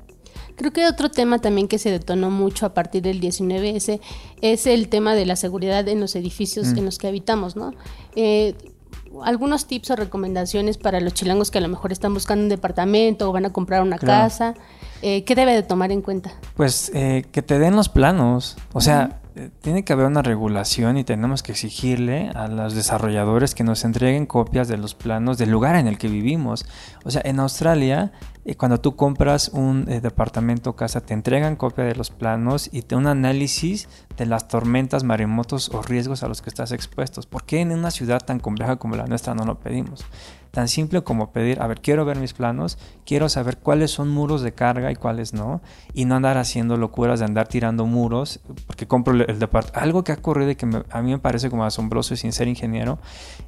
Creo 0.55 0.71
que 0.71 0.85
otro 0.85 1.09
tema 1.09 1.39
también 1.39 1.67
que 1.67 1.79
se 1.79 1.91
detonó 1.91 2.29
mucho 2.29 2.65
a 2.65 2.73
partir 2.73 3.01
del 3.01 3.19
19S 3.19 3.99
es 4.41 4.67
el 4.67 4.87
tema 4.89 5.15
de 5.15 5.25
la 5.25 5.35
seguridad 5.35 5.87
en 5.87 5.99
los 5.99 6.15
edificios 6.15 6.67
mm. 6.67 6.77
en 6.77 6.85
los 6.85 6.97
que 6.97 7.07
habitamos, 7.07 7.55
¿no? 7.55 7.73
Eh, 8.15 8.55
algunos 9.23 9.65
tips 9.65 9.91
o 9.91 9.95
recomendaciones 9.95 10.77
para 10.77 10.99
los 10.99 11.13
chilangos 11.13 11.51
que 11.51 11.57
a 11.57 11.61
lo 11.61 11.67
mejor 11.67 11.91
están 11.91 12.13
buscando 12.13 12.43
un 12.43 12.49
departamento 12.49 13.29
o 13.29 13.31
van 13.33 13.45
a 13.45 13.53
comprar 13.53 13.81
una 13.81 13.97
casa. 13.97 14.55
Eh, 15.01 15.23
¿Qué 15.23 15.35
debe 15.35 15.53
de 15.53 15.63
tomar 15.63 15.91
en 15.91 16.01
cuenta? 16.01 16.31
Pues 16.55 16.91
eh, 16.93 17.25
que 17.31 17.41
te 17.41 17.59
den 17.59 17.75
los 17.75 17.89
planos. 17.89 18.57
O 18.73 18.81
sea, 18.81 19.21
eh, 19.35 19.49
tiene 19.61 19.83
que 19.83 19.93
haber 19.93 20.05
una 20.05 20.21
regulación 20.21 20.97
y 20.97 21.03
tenemos 21.03 21.41
que 21.41 21.53
exigirle 21.53 22.29
a 22.35 22.47
los 22.47 22.75
desarrolladores 22.75 23.55
que 23.55 23.63
nos 23.63 23.85
entreguen 23.85 24.25
copias 24.25 24.67
de 24.67 24.77
los 24.77 24.93
planos 24.93 25.37
del 25.37 25.49
lugar 25.49 25.75
en 25.75 25.87
el 25.87 25.97
que 25.97 26.07
vivimos. 26.07 26.65
O 27.05 27.11
sea, 27.11 27.21
en 27.23 27.39
Australia, 27.39 28.11
cuando 28.57 28.79
tú 28.79 28.95
compras 28.95 29.49
un 29.53 29.85
eh, 29.87 30.01
departamento 30.01 30.71
o 30.71 30.75
casa, 30.75 31.01
te 31.01 31.13
entregan 31.13 31.55
copia 31.55 31.83
de 31.83 31.95
los 31.95 32.09
planos 32.09 32.69
y 32.71 32.81
te 32.81 32.95
un 32.95 33.07
análisis 33.07 33.87
de 34.17 34.25
las 34.25 34.47
tormentas, 34.47 35.03
maremotos 35.03 35.69
o 35.69 35.81
riesgos 35.81 36.23
a 36.23 36.27
los 36.27 36.41
que 36.41 36.49
estás 36.49 36.71
expuestos. 36.71 37.25
¿Por 37.25 37.43
qué 37.43 37.61
en 37.61 37.71
una 37.71 37.91
ciudad 37.91 38.19
tan 38.19 38.39
compleja 38.39 38.77
como 38.77 38.95
la 38.95 39.05
nuestra 39.05 39.35
no 39.35 39.45
lo 39.45 39.59
pedimos? 39.59 40.05
tan 40.51 40.67
simple 40.67 41.01
como 41.01 41.31
pedir, 41.31 41.61
a 41.61 41.67
ver, 41.67 41.81
quiero 41.81 42.05
ver 42.05 42.17
mis 42.17 42.33
planos, 42.33 42.77
quiero 43.05 43.29
saber 43.29 43.57
cuáles 43.57 43.91
son 43.91 44.09
muros 44.09 44.41
de 44.41 44.53
carga 44.53 44.91
y 44.91 44.95
cuáles 44.95 45.33
no, 45.33 45.61
y 45.93 46.05
no 46.05 46.15
andar 46.15 46.37
haciendo 46.37 46.77
locuras 46.77 47.19
de 47.19 47.25
andar 47.25 47.47
tirando 47.47 47.85
muros, 47.85 48.41
porque 48.67 48.85
compro 48.85 49.13
el, 49.13 49.39
departamento. 49.39 49.79
Algo 49.79 50.03
que 50.03 50.11
ha 50.11 50.15
ocurrido 50.15 50.51
y 50.51 50.55
que 50.55 50.67
a 50.89 51.01
mí 51.01 51.11
me 51.11 51.19
parece 51.19 51.49
como 51.49 51.63
asombroso 51.63 52.13
y 52.13 52.17
sin 52.17 52.33
ser 52.33 52.47
ingeniero, 52.47 52.99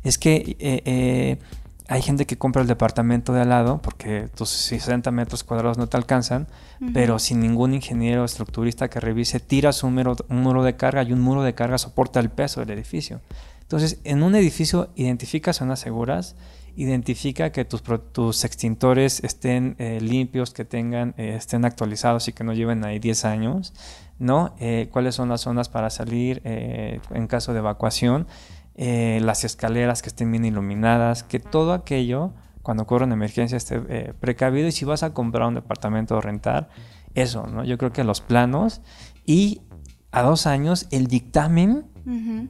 es 0.04 0.18
que... 0.18 0.56
Eh, 0.60 0.82
eh, 0.86 1.38
hay 1.88 2.02
gente 2.02 2.26
que 2.26 2.38
compra 2.38 2.62
el 2.62 2.68
departamento 2.68 3.34
de 3.34 3.42
al 3.42 3.50
lado 3.50 3.82
porque 3.82 4.30
tus 4.36 4.50
60 4.50 5.12
metros 5.12 5.44
cuadrados 5.44 5.78
no 5.78 5.88
te 5.88 5.98
alcanzan, 5.98 6.48
pero 6.94 7.20
sin 7.20 7.40
ningún 7.40 7.74
ingeniero 7.74 8.24
estructurista 8.24 8.90
que 8.90 9.00
revise, 9.00 9.40
tiras 9.40 9.84
un 9.84 9.94
muro, 9.94 10.64
de 10.64 10.76
carga 10.76 11.04
y 11.04 11.12
un 11.12 11.22
muro 11.22 11.44
de 11.44 11.54
carga 11.54 11.78
soporta 11.78 12.20
el 12.20 12.30
peso 12.30 12.62
del 12.62 12.72
edificio. 12.72 13.22
Entonces, 13.62 14.00
en 14.04 14.24
un 14.24 14.36
edificio 14.36 14.90
identifica 14.96 15.52
zonas 15.52 15.80
seguras, 15.80 16.36
identifica 16.76 17.52
que 17.52 17.66
tus, 17.66 17.84
tus 18.12 18.44
extintores 18.46 19.24
estén 19.24 19.76
eh, 19.78 20.00
limpios, 20.02 20.54
que 20.54 20.66
tengan, 20.66 21.14
eh, 21.18 21.36
estén 21.38 21.66
actualizados 21.66 22.28
y 22.28 22.34
que 22.34 22.44
no 22.44 22.54
lleven 22.54 22.84
ahí 22.86 23.00
10 23.00 23.26
años, 23.26 23.74
¿no? 24.20 24.56
Eh, 24.60 24.90
¿Cuáles 24.92 25.16
son 25.16 25.30
las 25.30 25.42
zonas 25.42 25.70
para 25.70 25.90
salir 25.90 26.42
en 26.46 27.28
caso 27.28 27.54
de 27.54 27.60
evacuación? 27.60 28.28
Eh, 28.76 29.20
las 29.22 29.44
escaleras 29.44 30.02
que 30.02 30.10
estén 30.10 30.32
bien 30.32 30.46
iluminadas, 30.46 31.24
que 31.24 31.40
todo 31.40 31.74
aquello, 31.74 32.32
cuando 32.64 32.84
ocurre 32.84 33.06
una 33.06 33.14
emergencia, 33.14 33.56
esté 33.56 33.82
eh, 33.90 34.14
precavido. 34.20 34.68
Y 34.68 34.72
si 34.72 34.86
vas 34.86 35.04
a 35.04 35.14
comprar 35.14 35.48
un 35.48 35.56
departamento 35.56 36.18
o 36.18 36.22
rentar, 36.22 36.70
eso, 37.14 37.46
¿no? 37.46 37.64
Yo 37.64 37.78
creo 37.78 37.92
que 37.94 38.04
los 38.04 38.22
planos 38.22 38.82
y 39.26 39.62
a 40.12 40.22
dos 40.22 40.48
años 40.48 40.88
el 40.92 41.08
dictamen 41.08 41.86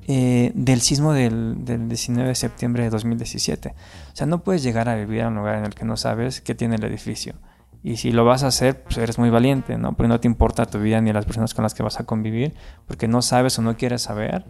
eh, 0.08 0.52
del 0.56 0.82
sismo 0.82 1.14
del, 1.14 1.64
del, 1.64 1.88
19 1.88 2.30
de 2.30 2.36
septiembre 2.36 2.84
de 2.84 2.90
2017. 2.90 3.70
O 3.70 4.16
sea, 4.16 4.26
no 4.26 4.44
puedes 4.44 4.64
llegar 4.64 4.90
a 4.90 4.96
vivir 4.96 5.22
a 5.22 5.28
un 5.28 5.36
lugar 5.36 5.58
en 5.58 5.66
el 5.66 5.76
que 5.76 5.86
no 5.86 5.98
sabes 5.98 6.42
qué 6.42 6.56
tiene 6.56 6.76
el 6.76 6.84
edificio. 6.86 7.36
Y 7.84 7.98
si 7.98 8.12
lo 8.12 8.24
vas 8.24 8.44
a 8.44 8.48
hacer, 8.48 8.82
pues 8.82 8.98
eres 8.98 9.20
muy 9.20 9.30
valiente, 9.30 9.78
¿no? 9.78 9.94
Porque 9.94 10.08
no 10.08 10.20
te 10.20 10.28
importa 10.28 10.66
tu 10.66 10.80
vida 10.80 11.02
ni 11.02 11.12
las 11.12 11.26
personas 11.26 11.54
con 11.54 11.64
las 11.64 11.74
que 11.74 11.84
vas 11.84 12.00
a 12.00 12.06
convivir, 12.06 12.54
porque 12.88 13.10
no 13.10 13.22
sabes 13.22 13.60
o 13.60 13.62
no 13.62 13.76
quieres 13.76 14.04
saber 14.04 14.46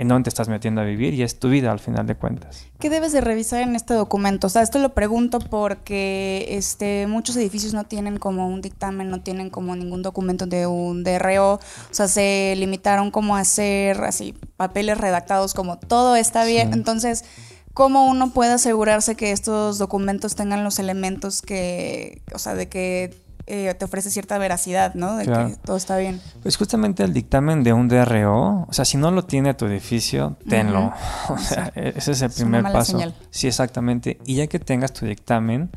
en 0.00 0.08
dónde 0.08 0.24
te 0.24 0.28
estás 0.30 0.48
metiendo 0.48 0.80
a 0.80 0.84
vivir 0.84 1.12
y 1.12 1.22
es 1.22 1.38
tu 1.38 1.50
vida 1.50 1.70
al 1.70 1.78
final 1.78 2.06
de 2.06 2.14
cuentas. 2.14 2.64
¿Qué 2.78 2.88
debes 2.88 3.12
de 3.12 3.20
revisar 3.20 3.60
en 3.60 3.76
este 3.76 3.92
documento? 3.92 4.46
O 4.46 4.50
sea, 4.50 4.62
esto 4.62 4.78
lo 4.78 4.94
pregunto 4.94 5.40
porque 5.40 6.46
este, 6.48 7.06
muchos 7.06 7.36
edificios 7.36 7.74
no 7.74 7.84
tienen 7.84 8.16
como 8.16 8.48
un 8.48 8.62
dictamen, 8.62 9.10
no 9.10 9.20
tienen 9.20 9.50
como 9.50 9.76
ningún 9.76 10.00
documento 10.00 10.46
de 10.46 10.66
un 10.66 11.04
DRO, 11.04 11.56
o 11.56 11.60
sea, 11.90 12.08
se 12.08 12.54
limitaron 12.56 13.10
como 13.10 13.36
a 13.36 13.40
hacer 13.40 14.02
así 14.02 14.34
papeles 14.56 14.96
redactados 14.96 15.52
como 15.52 15.78
todo 15.78 16.16
está 16.16 16.44
bien, 16.44 16.72
entonces... 16.72 17.24
¿Cómo 17.72 18.08
uno 18.10 18.32
puede 18.32 18.54
asegurarse 18.54 19.14
que 19.14 19.30
estos 19.30 19.78
documentos 19.78 20.34
tengan 20.34 20.64
los 20.64 20.80
elementos 20.80 21.40
que, 21.40 22.20
o 22.34 22.38
sea, 22.38 22.56
de 22.56 22.68
que 22.68 23.22
eh, 23.52 23.74
te 23.74 23.84
ofrece 23.84 24.10
cierta 24.10 24.38
veracidad, 24.38 24.94
¿no? 24.94 25.16
De 25.16 25.26
que 25.26 25.56
todo 25.64 25.76
está 25.76 25.96
bien. 25.96 26.20
Pues 26.40 26.56
justamente 26.56 27.02
el 27.02 27.12
dictamen 27.12 27.64
de 27.64 27.72
un 27.72 27.88
DRO, 27.88 28.66
o 28.68 28.72
sea, 28.72 28.84
si 28.84 28.96
no 28.96 29.10
lo 29.10 29.24
tiene 29.24 29.54
tu 29.54 29.66
edificio, 29.66 30.36
tenlo. 30.48 30.92
O 31.28 31.36
sea, 31.36 31.72
e-, 31.74 31.94
ese 31.96 32.12
es 32.12 32.22
el 32.22 32.30
primer 32.30 32.62
paso. 32.62 33.00
Sí, 33.30 33.48
exactamente. 33.48 34.18
Y 34.24 34.36
ya 34.36 34.46
que 34.46 34.60
tengas 34.60 34.92
tu 34.92 35.04
dictamen, 35.04 35.70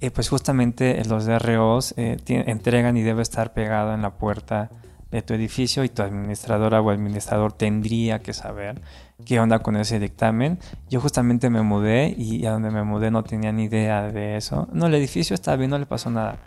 eh, 0.00 0.10
pues 0.10 0.30
justamente 0.30 1.04
los 1.04 1.26
DROs 1.26 1.92
eh, 1.98 2.16
entregan 2.26 2.96
y 2.96 3.02
debe 3.02 3.20
estar 3.20 3.52
pegado 3.52 3.92
en 3.92 4.00
la 4.00 4.14
puerta 4.14 4.70
de 5.10 5.20
tu 5.20 5.34
edificio 5.34 5.84
y 5.84 5.90
tu 5.90 6.02
administradora 6.02 6.80
o 6.80 6.90
administrador 6.90 7.52
tendría 7.52 8.20
que 8.20 8.32
saber 8.32 8.80
qué 9.26 9.38
onda 9.38 9.58
con 9.58 9.76
ese 9.76 9.98
dictamen. 9.98 10.58
Yo 10.88 11.02
justamente 11.02 11.50
me 11.50 11.60
mudé 11.60 12.14
y 12.16 12.46
a 12.46 12.52
donde 12.52 12.70
me 12.70 12.84
mudé 12.84 13.10
no 13.10 13.22
tenía 13.22 13.52
ni 13.52 13.64
idea 13.64 14.10
de 14.10 14.36
eso. 14.36 14.66
No, 14.72 14.86
el 14.86 14.94
edificio 14.94 15.34
estaba 15.34 15.58
bien, 15.58 15.70
no 15.70 15.78
le 15.78 15.86
pasó 15.86 16.10
nada 16.10 16.38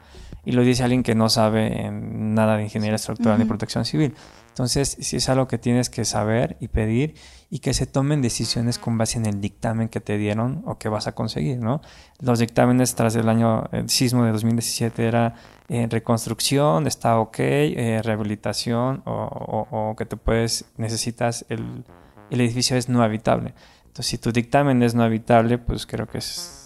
y 0.43 0.53
lo 0.53 0.63
dice 0.63 0.83
alguien 0.83 1.03
que 1.03 1.15
no 1.15 1.29
sabe 1.29 1.85
en 1.85 2.33
nada 2.33 2.57
de 2.57 2.63
ingeniería 2.63 2.95
estructural 2.95 3.37
ni 3.37 3.45
protección 3.45 3.85
civil. 3.85 4.15
Entonces, 4.49 4.97
si 4.99 5.17
es 5.17 5.29
algo 5.29 5.47
que 5.47 5.57
tienes 5.57 5.89
que 5.89 6.03
saber 6.03 6.57
y 6.59 6.67
pedir 6.67 7.15
y 7.49 7.59
que 7.59 7.73
se 7.73 7.85
tomen 7.85 8.21
decisiones 8.21 8.77
con 8.77 8.97
base 8.97 9.17
en 9.17 9.25
el 9.25 9.39
dictamen 9.39 9.87
que 9.87 10.01
te 10.01 10.17
dieron 10.17 10.61
o 10.65 10.77
que 10.77 10.89
vas 10.89 11.07
a 11.07 11.13
conseguir, 11.13 11.59
¿no? 11.59 11.81
Los 12.19 12.39
dictámenes 12.39 12.95
tras 12.95 13.15
el 13.15 13.29
año 13.29 13.63
el 13.71 13.89
sismo 13.89 14.25
de 14.25 14.31
2017 14.31 15.07
era 15.07 15.35
eh, 15.69 15.87
reconstrucción, 15.89 16.85
está 16.85 17.19
ok, 17.19 17.35
eh, 17.39 18.01
rehabilitación 18.03 19.03
o, 19.05 19.67
o, 19.71 19.95
que 19.95 20.05
te 20.05 20.17
puedes, 20.17 20.65
necesitas, 20.77 21.45
el, 21.47 21.85
el 22.29 22.41
edificio 22.41 22.75
es 22.75 22.89
no 22.89 23.03
habitable. 23.03 23.53
Entonces, 23.83 24.07
si 24.07 24.17
tu 24.17 24.31
dictamen 24.31 24.83
es 24.83 24.95
no 24.95 25.03
habitable, 25.03 25.57
pues 25.57 25.85
creo 25.85 26.07
que 26.07 26.17
es 26.17 26.60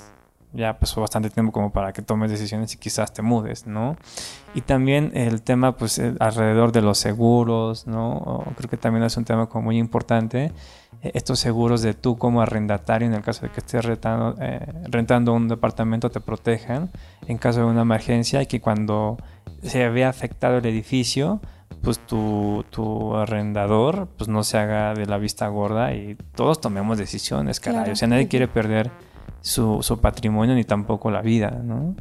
ya 0.55 0.79
pasó 0.79 1.01
bastante 1.01 1.29
tiempo 1.29 1.51
como 1.51 1.71
para 1.71 1.93
que 1.93 2.01
tomes 2.01 2.31
decisiones 2.31 2.73
y 2.73 2.77
quizás 2.77 3.13
te 3.13 3.21
mudes, 3.21 3.67
¿no? 3.67 3.95
Y 4.53 4.61
también 4.61 5.11
el 5.13 5.41
tema, 5.41 5.75
pues, 5.75 6.01
alrededor 6.19 6.71
de 6.71 6.81
los 6.81 6.97
seguros, 6.97 7.87
¿no? 7.87 8.43
creo 8.55 8.69
que 8.69 8.77
también 8.77 9.03
es 9.03 9.17
un 9.17 9.25
tema 9.25 9.47
como 9.47 9.65
muy 9.65 9.77
importante. 9.77 10.51
Eh, 11.01 11.11
estos 11.13 11.39
seguros 11.39 11.81
de 11.81 11.93
tú 11.93 12.17
como 12.17 12.41
arrendatario, 12.41 13.07
en 13.07 13.13
el 13.13 13.21
caso 13.21 13.45
de 13.45 13.51
que 13.51 13.59
estés 13.59 13.83
rentando, 13.83 14.35
eh, 14.41 14.65
rentando 14.89 15.33
un 15.33 15.47
departamento, 15.47 16.09
te 16.09 16.19
protejan 16.19 16.89
en 17.27 17.37
caso 17.37 17.59
de 17.59 17.65
una 17.65 17.81
emergencia 17.81 18.41
y 18.41 18.45
que 18.45 18.61
cuando 18.61 19.17
se 19.61 19.89
vea 19.89 20.09
afectado 20.09 20.57
el 20.57 20.65
edificio, 20.65 21.41
pues 21.81 21.99
tu, 21.99 22.65
tu, 22.69 23.15
arrendador 23.15 24.07
pues 24.17 24.27
no 24.27 24.43
se 24.43 24.57
haga 24.57 24.93
de 24.93 25.05
la 25.05 25.17
vista 25.17 25.47
gorda 25.47 25.93
y 25.93 26.15
todos 26.35 26.61
tomemos 26.61 26.97
decisiones, 26.97 27.59
caray. 27.59 27.91
O 27.91 27.95
sea, 27.95 28.07
nadie 28.07 28.27
quiere 28.27 28.47
perder 28.47 28.91
su, 29.45 29.99
patrimonio 30.01 30.55
ni 30.55 30.63
tampoco 30.63 31.11
la 31.11 31.21
vida, 31.21 31.51
¿no? 31.63 31.95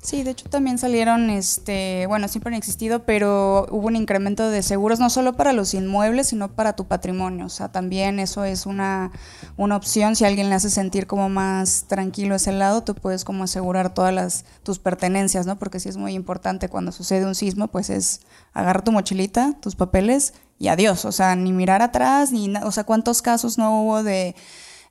Sí, 0.00 0.22
de 0.22 0.30
hecho 0.30 0.48
también 0.48 0.78
salieron, 0.78 1.28
este, 1.28 2.06
bueno, 2.06 2.28
siempre 2.28 2.48
han 2.50 2.58
existido, 2.58 3.04
pero 3.04 3.66
hubo 3.70 3.88
un 3.88 3.96
incremento 3.96 4.48
de 4.48 4.62
seguros 4.62 5.00
no 5.00 5.10
solo 5.10 5.34
para 5.34 5.52
los 5.52 5.74
inmuebles, 5.74 6.28
sino 6.28 6.52
para 6.52 6.74
tu 6.74 6.86
patrimonio. 6.86 7.46
O 7.46 7.48
sea, 7.48 7.68
también 7.68 8.20
eso 8.20 8.44
es 8.44 8.64
una, 8.64 9.10
una 9.56 9.76
opción. 9.76 10.14
Si 10.14 10.24
alguien 10.24 10.48
le 10.48 10.54
hace 10.54 10.70
sentir 10.70 11.06
como 11.08 11.28
más 11.28 11.84
tranquilo 11.88 12.36
ese 12.36 12.52
lado, 12.52 12.84
tú 12.84 12.94
puedes 12.94 13.24
como 13.24 13.44
asegurar 13.44 13.92
todas 13.92 14.14
las, 14.14 14.44
tus 14.62 14.78
pertenencias, 14.78 15.46
¿no? 15.46 15.58
Porque 15.58 15.80
sí 15.80 15.88
es 15.88 15.96
muy 15.96 16.14
importante 16.14 16.68
cuando 16.68 16.92
sucede 16.92 17.26
un 17.26 17.34
sismo, 17.34 17.68
pues 17.68 17.90
es 17.90 18.20
agarrar 18.54 18.82
tu 18.82 18.92
mochilita, 18.92 19.54
tus 19.60 19.74
papeles 19.74 20.32
y 20.60 20.68
adiós. 20.68 21.04
O 21.04 21.12
sea, 21.12 21.34
ni 21.34 21.52
mirar 21.52 21.82
atrás, 21.82 22.30
ni, 22.30 22.52
o 22.56 22.70
sea, 22.70 22.84
cuántos 22.84 23.20
casos 23.20 23.58
no 23.58 23.82
hubo 23.82 24.04
de 24.04 24.36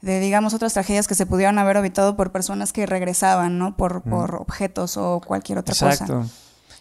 de, 0.02 0.20
digamos, 0.20 0.54
otras 0.54 0.74
tragedias 0.74 1.08
que 1.08 1.16
se 1.16 1.26
pudieron 1.26 1.58
haber 1.60 1.78
evitado 1.78 2.16
por 2.16 2.32
personas 2.32 2.74
que 2.74 2.86
regresaban, 2.86 3.58
¿no? 3.58 3.76
Por, 3.78 4.04
por 4.04 4.36
objetos 4.36 4.98
o 4.98 5.22
cualquier 5.26 5.60
otra 5.60 5.74
cosa. 5.74 5.92
Exacto. 5.92 6.26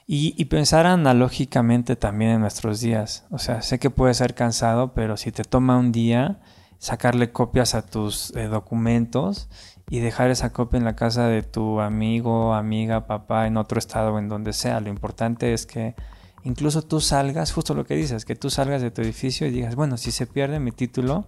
Y, 0.07 0.35
y, 0.37 0.45
pensar 0.45 0.87
analógicamente 0.87 1.97
también 1.97 2.33
en 2.33 2.41
nuestros 2.41 2.81
días. 2.81 3.25
O 3.31 3.39
sea, 3.39 3.63
sé 3.63 3.81
que 3.81 3.91
puede 3.91 4.15
ser 4.15 4.35
cansado, 4.35 4.95
pero 4.95 5.17
si 5.17 5.33
te 5.33 5.43
toma 5.43 5.77
un 5.79 5.91
día 5.91 6.39
sacarle 6.79 7.33
copias 7.33 7.75
a 7.75 7.83
tus 7.83 8.35
eh, 8.37 8.45
documentos 8.45 9.49
y 9.89 10.01
dejar 10.01 10.31
esa 10.31 10.53
copia 10.53 10.79
en 10.79 10.85
la 10.85 10.97
casa 10.97 11.27
de 11.29 11.43
tu 11.43 11.81
amigo, 11.81 12.55
amiga, 12.55 13.07
papá, 13.07 13.47
en 13.47 13.57
otro 13.57 13.79
estado 13.79 14.15
o 14.15 14.19
en 14.19 14.29
donde 14.29 14.53
sea. 14.53 14.81
Lo 14.81 14.89
importante 14.89 15.53
es 15.53 15.67
que 15.67 15.95
incluso 16.45 16.83
tú 16.83 17.01
salgas, 17.01 17.53
justo 17.53 17.75
lo 17.75 17.85
que 17.85 17.95
dices, 17.95 18.25
que 18.25 18.37
tú 18.37 18.51
salgas 18.51 18.83
de 18.83 18.91
tu 18.91 19.03
edificio 19.03 19.47
y 19.47 19.51
digas, 19.51 19.75
bueno, 19.75 19.97
si 19.97 20.11
se 20.11 20.27
pierde 20.27 20.61
mi 20.61 20.73
título, 20.73 21.27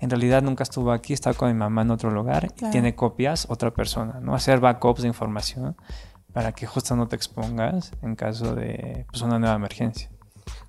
en 0.00 0.10
realidad 0.10 0.42
nunca 0.42 0.62
estuvo 0.62 0.92
aquí, 0.92 1.12
está 1.12 1.34
con 1.34 1.48
mi 1.48 1.54
mamá 1.54 1.82
en 1.82 1.90
otro 1.90 2.10
lugar 2.10 2.52
y 2.60 2.70
tiene 2.70 2.94
copias 2.94 3.46
otra 3.48 3.72
persona, 3.72 4.20
¿no? 4.20 4.34
Hacer 4.34 4.60
backups 4.60 5.02
de 5.02 5.08
información 5.08 5.76
para 6.32 6.52
que 6.52 6.66
justo 6.66 6.94
no 6.94 7.08
te 7.08 7.16
expongas 7.16 7.92
en 8.02 8.14
caso 8.14 8.54
de 8.54 9.06
pues, 9.10 9.22
una 9.22 9.38
nueva 9.38 9.56
emergencia. 9.56 10.10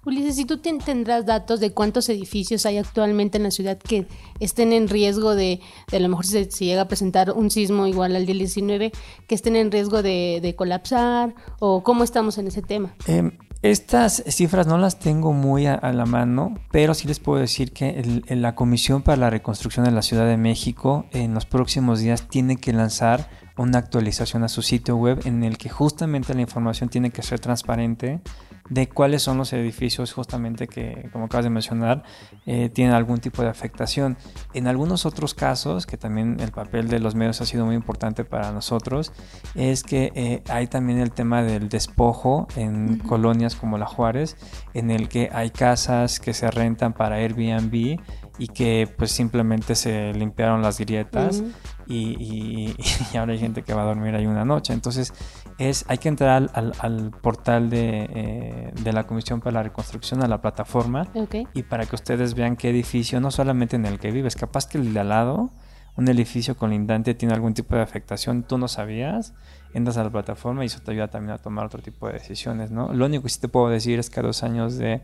Ulises, 0.06 0.36
si 0.36 0.46
tú 0.46 0.58
tendrás 0.58 1.26
datos 1.26 1.60
de 1.60 1.72
cuántos 1.72 2.10
edificios 2.10 2.66
hay 2.66 2.78
actualmente 2.78 3.38
en 3.38 3.44
la 3.44 3.52
ciudad 3.52 3.78
que 3.78 4.08
estén 4.40 4.74
en 4.74 4.88
riesgo 4.88 5.36
de, 5.36 5.60
de 5.92 5.98
a 5.98 6.00
lo 6.00 6.10
mejor 6.10 6.26
si, 6.26 6.46
llega 6.46 6.82
a 6.82 6.88
presentar 6.88 7.32
un 7.32 7.52
sismo 7.52 7.86
igual 7.86 8.16
al 8.16 8.26
día 8.26 8.36
19, 8.36 8.92
que 9.28 9.36
estén 9.36 9.56
en 9.56 9.72
riesgo 9.72 10.02
de, 10.02 10.54
colapsar, 10.58 11.36
o 11.60 11.84
cómo 11.84 12.04
estamos 12.04 12.38
en 12.38 12.48
ese 12.48 12.62
tema. 12.62 12.94
Em, 13.08 13.32
estas 13.62 14.24
cifras 14.28 14.68
no 14.68 14.78
las 14.78 15.00
tengo 15.00 15.34
muy 15.34 15.68
a, 15.68 15.80
la 15.92 16.06
mano, 16.06 16.56
pero 16.72 16.94
sí 16.94 17.08
les 17.08 17.20
puedo 17.20 17.40
decir 17.40 17.74
que 17.74 18.24
la 18.30 18.56
Comisión 18.56 19.02
para 19.02 19.18
la 19.18 19.30
Reconstrucción 19.30 19.86
de 19.86 19.92
la 19.92 20.02
Ciudad 20.02 20.26
de 20.26 20.38
México 20.38 21.06
en 21.12 21.34
los 21.34 21.46
próximos 21.46 22.00
días 22.00 22.28
tiene 22.30 22.56
que 22.56 22.72
lanzar 22.72 23.30
una 23.58 23.80
actualización 23.80 24.44
a 24.44 24.48
su 24.48 24.62
sitio 24.62 24.96
web 24.96 25.20
en 25.26 25.44
el 25.44 25.58
que 25.58 25.70
justamente 25.70 26.34
la 26.34 26.42
información 26.42 26.88
tiene 26.88 27.12
que 27.12 27.22
ser 27.22 27.42
transparente 27.42 28.22
de 28.70 28.88
cuáles 28.88 29.22
son 29.22 29.38
los 29.38 29.52
edificios 29.54 30.14
justamente 30.14 30.68
que, 30.68 31.10
como 31.12 31.26
acabas 31.26 31.46
de 31.46 31.50
mencionar, 31.50 32.04
eh, 32.46 32.70
tienen 32.70 32.94
algún 32.94 33.20
tipo 33.20 33.42
de 33.42 33.50
afectación. 33.50 34.18
En 34.54 34.68
algunos 34.68 35.06
otros 35.06 35.34
casos, 35.34 35.86
que 35.86 35.98
también 35.98 36.38
el 36.40 36.52
papel 36.52 36.88
de 36.88 37.00
los 37.00 37.16
medios 37.16 37.42
ha 37.42 37.46
sido 37.46 37.66
muy 37.66 37.76
importante 37.76 38.24
para 38.24 38.52
nosotros, 38.52 39.12
es 39.56 39.84
que 39.84 40.12
eh, 40.16 40.44
hay 40.50 40.68
también 40.68 41.00
el 41.00 41.12
tema 41.12 41.44
del 41.44 41.70
despojo 41.70 42.48
en 42.56 43.00
colonias 43.00 43.56
como 43.56 43.78
La 43.78 43.86
Juárez, 43.86 44.38
en 44.74 44.92
el 44.92 45.10
que 45.10 45.30
hay 45.34 45.50
casas 45.50 46.20
que 46.20 46.34
se 46.34 46.50
rentan 46.52 46.94
para 46.94 47.16
Airbnb 47.16 48.00
y 48.40 48.48
que 48.48 48.92
pues 48.98 49.12
simplemente 49.12 49.76
se 49.76 50.14
limpiaron 50.14 50.62
las 50.62 50.80
grietas 50.80 51.44
y, 51.86 52.74
ahora 53.18 53.34
hay 53.34 53.40
gente 53.40 53.64
que 53.64 53.74
va 53.74 53.82
a 53.82 53.86
dormir 53.86 54.16
ahí 54.16 54.26
una 54.26 54.46
noche. 54.46 54.74
Entonces, 54.74 55.14
es, 55.58 55.86
hay 55.90 55.98
que 55.98 56.08
entrar 56.08 56.50
al, 56.54 57.12
portal 57.22 57.70
eh, 57.74 58.72
de, 58.82 58.94
la 58.94 59.06
Comisión 59.06 59.42
para 59.42 59.56
la 59.56 59.64
Reconstrucción, 59.64 60.24
a 60.24 60.28
la 60.28 60.42
plataforma, 60.42 61.08
y 61.54 61.64
para 61.64 61.86
que 61.86 61.96
ustedes 61.96 62.34
vean 62.34 62.56
qué 62.56 62.70
edificio, 62.70 63.20
no 63.20 63.30
solamente 63.30 63.76
en 63.76 63.86
el 63.86 64.00
que 64.00 64.12
vives, 64.12 64.36
capaz 64.36 64.68
que 64.68 64.78
el 64.78 64.94
de 64.94 65.02
al 65.02 65.10
lado, 65.10 65.52
un 65.98 66.08
edificio 66.08 66.56
colindante 66.56 67.14
tiene 67.16 67.34
algún 67.34 67.54
tipo 67.54 67.76
de 67.76 67.82
afectación, 67.82 68.44
tú 68.44 68.58
no 68.58 68.70
sabías, 68.70 69.34
entras 69.74 69.98
a 69.98 70.04
la 70.06 70.10
plataforma 70.10 70.64
y 70.64 70.68
eso 70.68 70.80
te 70.80 70.92
ayuda 70.92 71.10
también 71.10 71.34
a 71.34 71.40
tomar 71.40 71.66
otro 71.66 71.82
tipo 71.82 72.08
de 72.08 72.14
decisiones, 72.14 72.72
¿no? 72.72 72.94
Lo 72.94 73.06
único 73.06 73.24
que 73.24 73.30
sí 73.30 73.42
te 73.42 73.50
puedo 73.50 73.68
decir 73.68 74.00
es 74.00 74.10
que 74.10 74.22
a 74.22 74.24
dos 74.24 74.44
años 74.44 74.78
de, 74.78 75.02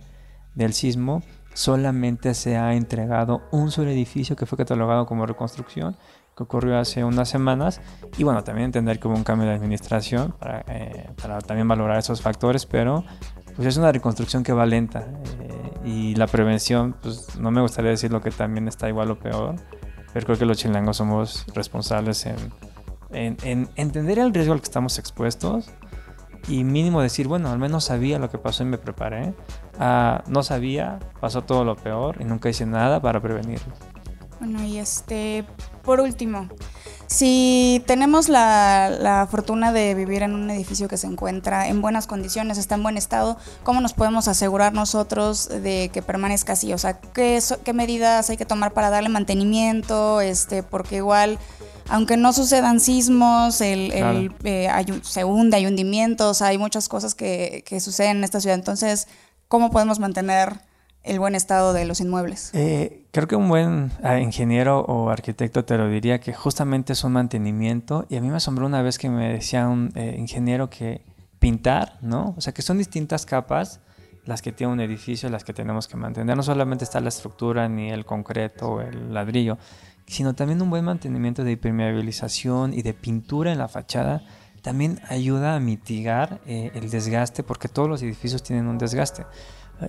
del 0.53 0.73
sismo, 0.73 1.21
solamente 1.55 2.35
se 2.35 2.57
ha 2.57 2.75
entregado 2.75 3.41
un 3.51 3.71
solo 3.71 3.89
edificio 3.89 4.35
que 4.35 4.45
fue 4.45 4.57
catalogado 4.57 5.07
como 5.07 5.25
reconstrucción 5.25 5.97
que 6.35 6.43
ocurrió 6.43 6.77
hace 6.77 7.03
unas 7.03 7.29
semanas. 7.29 7.81
Y 8.17 8.23
bueno, 8.23 8.43
también 8.43 8.65
entender 8.65 8.99
que 8.99 9.07
hubo 9.07 9.15
un 9.15 9.23
cambio 9.23 9.47
de 9.47 9.55
administración 9.55 10.33
para, 10.37 10.65
eh, 10.67 11.09
también 11.47 11.67
valorar 11.67 11.97
esos 11.97 12.21
factores, 12.21 12.65
pero 12.65 13.05
pues 13.55 13.69
es 13.69 13.77
una 13.77 13.91
reconstrucción 13.91 14.43
que 14.43 14.51
va 14.51 14.65
lenta. 14.65 15.07
Eh, 15.39 15.71
y 15.85 16.15
la 16.15 16.27
prevención, 16.27 16.95
pues 17.01 17.39
no 17.39 17.51
me 17.51 17.61
gustaría 17.61 17.91
decir 17.91 18.11
lo 18.11 18.21
que 18.21 18.31
también 18.31 18.67
está 18.67 18.89
igual 18.89 19.11
o 19.11 19.19
peor, 19.19 19.55
pero 20.13 20.25
creo 20.25 20.37
que 20.37 20.45
los 20.45 20.57
chilangos 20.57 20.97
somos 20.97 21.45
responsables 21.53 22.25
en, 22.25 22.35
en, 23.11 23.37
en 23.43 23.69
entender 23.77 24.19
el 24.19 24.33
riesgo 24.33 24.53
al 24.53 24.59
que 24.59 24.65
estamos 24.65 24.99
expuestos 24.99 25.71
y 26.47 26.63
mínimo 26.63 27.01
decir, 27.01 27.27
bueno, 27.27 27.49
al 27.49 27.59
menos 27.59 27.85
sabía 27.85 28.19
lo 28.19 28.29
que 28.29 28.37
pasó 28.37 28.63
y 28.63 28.67
me 28.67 28.77
preparé. 28.77 29.33
Ah, 29.79 30.23
no 30.27 30.43
sabía, 30.43 30.99
pasó 31.19 31.43
todo 31.43 31.63
lo 31.63 31.75
peor 31.75 32.17
y 32.19 32.25
nunca 32.25 32.49
hice 32.49 32.65
nada 32.65 33.01
para 33.01 33.21
prevenirlo. 33.21 33.73
Bueno, 34.39 34.63
y 34.63 34.77
este, 34.77 35.45
por 35.83 36.01
último, 36.01 36.49
si 37.07 37.83
tenemos 37.85 38.29
la, 38.29 39.27
fortuna 39.29 39.71
de 39.71 39.93
vivir 39.93 40.23
en 40.23 40.33
un 40.33 40.49
edificio 40.49 40.87
que 40.87 40.97
se 40.97 41.07
encuentra 41.07 41.67
en 41.67 41.81
buenas 41.81 42.07
condiciones, 42.07 42.57
está 42.57 42.75
en 42.75 42.83
buen 42.83 42.97
estado, 42.97 43.37
¿cómo 43.63 43.81
nos 43.81 43.93
podemos 43.93 44.27
asegurar 44.27 44.73
nosotros 44.73 45.47
de 45.47 45.89
que 45.93 46.01
permanezca 46.01 46.53
así? 46.53 46.73
O 46.73 46.77
sea, 46.77 46.99
¿qué, 46.99 47.39
qué 47.63 47.73
medidas 47.73 48.29
hay 48.29 48.37
que 48.37 48.45
tomar 48.45 48.73
para 48.73 48.89
darle 48.89 49.09
mantenimiento? 49.09 50.19
Este, 50.19 50.63
porque 50.63 50.97
igual, 50.97 51.37
aunque 51.89 52.17
no 52.17 52.33
sucedan 52.33 52.79
sismos, 52.79 53.61
el, 53.61 53.91
eh, 54.43 54.69
se 55.03 55.23
hunde, 55.23 55.57
hay 55.57 55.65
hundimientos, 55.67 56.41
hay 56.41 56.57
muchas 56.57 56.89
cosas 56.89 57.15
que, 57.15 57.63
que 57.65 57.79
suceden 57.79 58.17
en 58.17 58.23
esta 58.23 58.41
ciudad. 58.41 58.57
Entonces, 58.57 59.07
¿cómo 59.47 59.71
podemos 59.71 59.99
mantener 59.99 60.59
el 61.03 61.19
buen 61.19 61.35
estado 61.35 61.73
de 61.73 61.85
los 61.85 62.01
inmuebles? 62.01 62.51
Eh, 62.53 63.05
creo 63.11 63.27
que 63.27 63.35
un 63.35 63.47
buen 63.47 63.91
ah, 64.03 64.19
ingeniero 64.19 64.79
o 64.81 65.09
arquitecto 65.09 65.63
te 65.63 65.77
lo 65.77 65.87
diría 65.87 66.19
que 66.19 66.33
justamente 66.33 66.93
es 66.93 67.03
un 67.03 67.13
mantenimiento. 67.13 68.05
Y 68.09 68.17
a 68.17 68.21
mí 68.21 68.29
me 68.29 68.37
asombró 68.37 68.65
una 68.65 68.81
vez 68.81 68.97
que 68.97 69.09
me 69.09 69.31
decía 69.31 69.67
un 69.67 69.91
eh, 69.95 70.15
ingeniero 70.17 70.69
que 70.69 71.01
pintar, 71.39 71.99
¿no? 72.01 72.33
O 72.37 72.41
sea, 72.41 72.53
que 72.53 72.61
son 72.61 72.77
distintas 72.77 73.25
capas 73.25 73.79
las 74.25 74.41
que 74.41 74.51
tiene 74.51 74.73
un 74.73 74.79
edificio, 74.79 75.29
las 75.29 75.43
que 75.43 75.53
tenemos 75.53 75.87
que 75.87 75.97
mantener. 75.97 76.35
No 76.35 76.43
solamente 76.43 76.83
está 76.83 76.99
la 76.99 77.09
estructura 77.09 77.69
ni 77.69 77.91
el 77.91 78.05
concreto 78.05 78.73
o 78.73 78.81
el 78.81 79.13
ladrillo, 79.13 79.59
sino 80.07 80.33
también 80.33 80.61
un 80.61 80.69
buen 80.71 80.83
mantenimiento 80.83 81.43
de 81.43 81.51
impermeabilización 81.51 82.73
y 82.73 82.81
de 82.81 82.93
pintura 82.93 83.51
en 83.51 83.59
la 83.59 83.67
fachada 83.67 84.23
también 84.65 84.99
ayuda 85.07 85.55
a 85.55 85.59
mitigar 85.61 86.41
eh, 86.45 86.71
el 86.75 86.89
desgaste 86.89 87.43
porque 87.43 87.69
todos 87.69 87.87
los 87.87 88.01
edificios 88.01 88.43
tienen 88.43 88.67
un 88.67 88.77
desgaste 88.77 89.25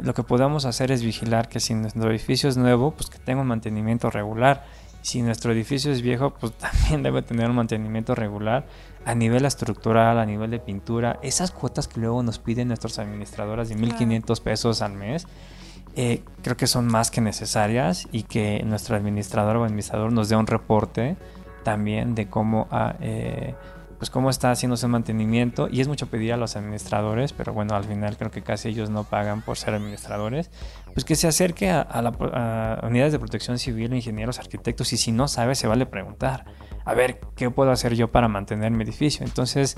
lo 0.03 0.15
que 0.15 0.23
podemos 0.23 0.65
hacer 0.65 0.91
es 0.91 1.03
vigilar 1.03 1.49
que 1.49 1.61
si 1.61 1.75
nuestro 1.75 2.11
edificio 2.11 2.49
es 2.49 2.57
nuevo, 2.57 2.91
pues 2.93 3.09
que 3.09 3.19
tenga 3.19 3.43
un 3.43 3.47
mantenimiento 3.47 4.11
regular. 4.11 4.65
Si 5.03 5.23
nuestro 5.23 5.53
edificio 5.53 5.93
es 5.93 6.03
viejo, 6.03 6.31
pues 6.35 6.53
también 6.59 7.03
debe 7.03 7.23
tener 7.23 7.49
un 7.49 7.57
mantenimiento 7.57 8.15
regular 8.15 8.67
a 9.05 9.15
nivel 9.15 9.45
estructural, 9.45 10.19
a 10.19 10.27
nivel 10.27 10.51
de 10.51 10.59
pintura. 10.59 11.21
Esas 11.23 11.53
cuotas 11.53 11.87
que 11.87 12.01
luego 12.01 12.23
nos 12.23 12.39
piden 12.39 12.69
nuestros 12.69 12.99
administradores 12.99 13.69
de 13.69 13.77
1.500 13.77 14.41
pesos 14.41 14.83
al 14.83 14.95
mes, 14.95 15.27
eh, 15.95 16.23
creo 16.43 16.57
que 16.57 16.67
son 16.67 16.89
más 16.89 17.11
que 17.11 17.21
necesarias 17.21 18.09
y 18.11 18.25
que 18.25 18.63
nuestro 18.65 18.97
administrador 18.97 19.57
o 19.57 19.65
administrador 19.65 20.13
nos 20.13 20.29
dé 20.29 20.37
un 20.37 20.47
reporte 20.47 21.17
también 21.63 22.15
de 22.15 22.29
cómo... 22.29 22.67
Ah, 22.71 22.97
eh, 23.01 23.55
pues 23.99 24.11
cómo 24.11 24.31
está 24.31 24.51
haciéndose 24.51 24.87
el 24.87 24.93
mantenimiento 24.93 25.69
y 25.71 25.81
es 25.81 25.89
mucho 25.89 26.09
pedir 26.09 26.33
a 26.33 26.37
los 26.37 26.57
administradores, 26.57 27.33
pero 27.33 27.53
bueno, 27.53 27.75
al 27.75 27.85
final 27.85 28.17
creo 28.17 28.31
que 28.31 28.43
casi 28.43 28.69
ellos 28.69 28.91
no 28.91 29.05
pagan 29.05 29.43
por 29.43 29.57
ser 29.57 29.75
administradores, 29.75 30.51
pues 30.93 31.05
que 31.05 31.17
se 31.17 31.29
acerque 31.29 31.71
a, 31.71 31.81
a, 31.81 32.87
unidades 32.87 33.13
de 33.13 33.19
protección 33.19 33.59
civil, 33.59 33.95
ingenieros, 33.95 34.39
arquitectos 34.39 34.93
y 34.93 34.97
si 34.97 35.13
no 35.13 35.29
sabe 35.29 35.55
se 35.55 35.67
vale 35.67 35.87
preguntar, 35.87 36.45
a 36.85 36.95
ver, 36.95 37.21
¿qué 37.35 37.51
puedo 37.51 37.71
hacer 37.71 37.95
yo 37.95 38.13
para 38.13 38.29
mantener 38.29 38.71
mi 38.71 38.85
edificio? 38.85 39.25
Entonces, 39.25 39.77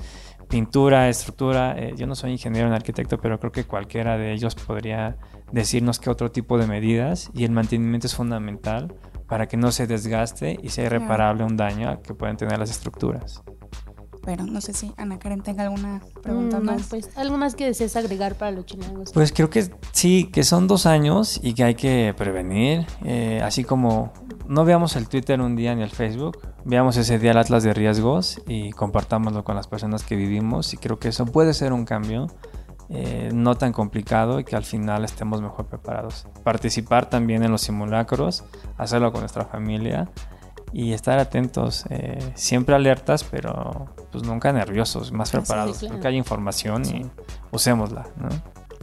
pintura, 0.49 1.09
estructura, 1.09 1.75
eh, 1.77 1.93
yo 1.95 2.05
no 2.05 2.15
soy 2.15 2.31
ingeniero 2.31 2.69
ni 2.69 2.75
arquitecto, 2.75 3.19
pero 3.19 3.39
creo 3.39 3.51
que 3.51 3.63
cualquiera 3.63 4.17
de 4.17 4.33
ellos 4.33 4.55
podría 4.55 5.17
decirnos 5.51 5.99
qué 5.99 6.09
otro 6.09 6.31
tipo 6.31 6.57
de 6.57 6.67
medidas 6.67 7.31
y 7.33 7.45
el 7.45 7.51
mantenimiento 7.51 8.07
es 8.07 8.15
fundamental 8.15 8.93
para 9.27 9.47
que 9.47 9.57
no 9.57 9.71
se 9.71 9.87
desgaste 9.87 10.57
y 10.61 10.69
sea 10.69 10.85
irreparable 10.85 11.43
un 11.43 11.55
daño 11.55 12.01
que 12.01 12.13
pueden 12.13 12.35
tener 12.35 12.59
las 12.59 12.71
estructuras 12.71 13.43
pero 14.29 14.45
no 14.45 14.61
sé 14.61 14.73
si 14.73 14.93
Ana 14.95 15.17
Karen 15.17 15.41
tenga 15.41 15.63
alguna 15.63 16.01
pregunta 16.21 16.59
mm, 16.59 16.63
más. 16.63 16.83
pues 16.87 17.09
algo 17.17 17.35
más 17.39 17.55
que 17.55 17.65
desees 17.65 17.95
agregar 17.95 18.35
para 18.35 18.51
los 18.51 18.67
chilangos. 18.67 19.11
Pues 19.11 19.33
creo 19.33 19.49
que 19.49 19.71
sí, 19.91 20.29
que 20.31 20.43
son 20.43 20.67
dos 20.67 20.85
años 20.85 21.39
y 21.41 21.55
que 21.55 21.63
hay 21.63 21.73
que 21.73 22.13
prevenir, 22.15 22.85
eh, 23.03 23.41
así 23.43 23.63
como 23.63 24.13
no 24.47 24.65
veamos 24.65 24.95
el 24.97 25.09
Twitter 25.09 25.41
un 25.41 25.55
día 25.55 25.73
ni 25.73 25.81
el 25.81 25.89
Facebook, 25.89 26.37
veamos 26.63 26.95
ese 26.97 27.17
día 27.17 27.31
el 27.31 27.39
Atlas 27.39 27.63
de 27.63 27.73
riesgos 27.73 28.39
y 28.47 28.69
compartámoslo 28.69 29.43
con 29.43 29.55
las 29.55 29.67
personas 29.67 30.03
que 30.03 30.15
vivimos 30.15 30.75
y 30.75 30.77
creo 30.77 30.99
que 30.99 31.07
eso 31.07 31.25
puede 31.25 31.55
ser 31.55 31.73
un 31.73 31.85
cambio. 31.85 32.27
Eh, 32.91 33.29
no 33.31 33.53
tan 33.53 33.71
complicado 33.71 34.39
y 34.39 34.43
que 34.43 34.55
al 34.55 34.63
final 34.63 35.05
estemos 35.05 35.43
mejor 35.43 35.67
preparados. 35.67 36.25
Participar 36.43 37.07
también 37.07 37.43
en 37.43 37.51
los 37.51 37.61
simulacros, 37.61 38.43
hacerlo 38.77 39.11
con 39.11 39.21
nuestra 39.21 39.45
familia 39.45 40.09
y 40.71 40.93
estar 40.93 41.19
atentos, 41.19 41.85
eh, 41.89 42.19
siempre 42.35 42.75
alertas, 42.75 43.23
pero 43.23 43.87
pues 44.11 44.23
nunca 44.23 44.51
nerviosos, 44.53 45.11
más 45.11 45.31
preparados. 45.31 45.79
Creo 45.79 45.99
que 45.99 46.07
hay 46.07 46.17
información 46.17 46.85
y 46.85 47.05
usémosla. 47.51 48.07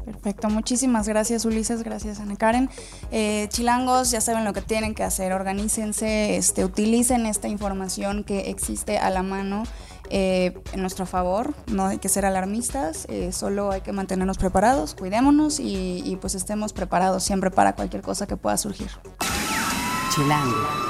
Perfecto, 0.05 0.49
muchísimas 0.49 1.09
gracias 1.09 1.45
Ulises, 1.45 1.83
gracias 1.83 2.21
Ana 2.21 2.37
Karen. 2.37 2.71
Eh, 3.11 3.49
chilangos, 3.51 4.11
ya 4.11 4.21
saben 4.21 4.45
lo 4.45 4.53
que 4.53 4.63
tienen 4.63 4.95
que 4.95 5.03
hacer, 5.03 5.33
organícense, 5.33 6.37
este, 6.37 6.65
utilicen 6.65 7.27
esta 7.27 7.49
información 7.49 8.23
que 8.23 8.51
existe 8.51 8.99
a 8.99 9.11
la 9.11 9.25
mano 9.25 9.65
eh, 10.09 10.57
en 10.73 10.81
nuestro 10.81 11.07
favor, 11.07 11.55
no 11.67 11.87
hay 11.87 11.99
que 11.99 12.09
ser 12.09 12.25
alarmistas, 12.25 13.09
solo 13.33 13.73
hay 13.73 13.81
que 13.81 13.93
mantenernos 13.93 14.39
preparados, 14.39 14.95
cuidémonos 14.95 15.59
y, 15.59 16.03
y 16.05 16.17
pues 16.17 16.37
estemos 16.37 16.73
preparados 16.73 17.25
siempre 17.25 17.51
para 17.51 17.75
cualquier 17.75 18.03
cosa 18.03 18.29
que 18.29 18.37
pueda 18.37 18.57
surgir. 18.57 18.91
Chilango. 20.15 20.86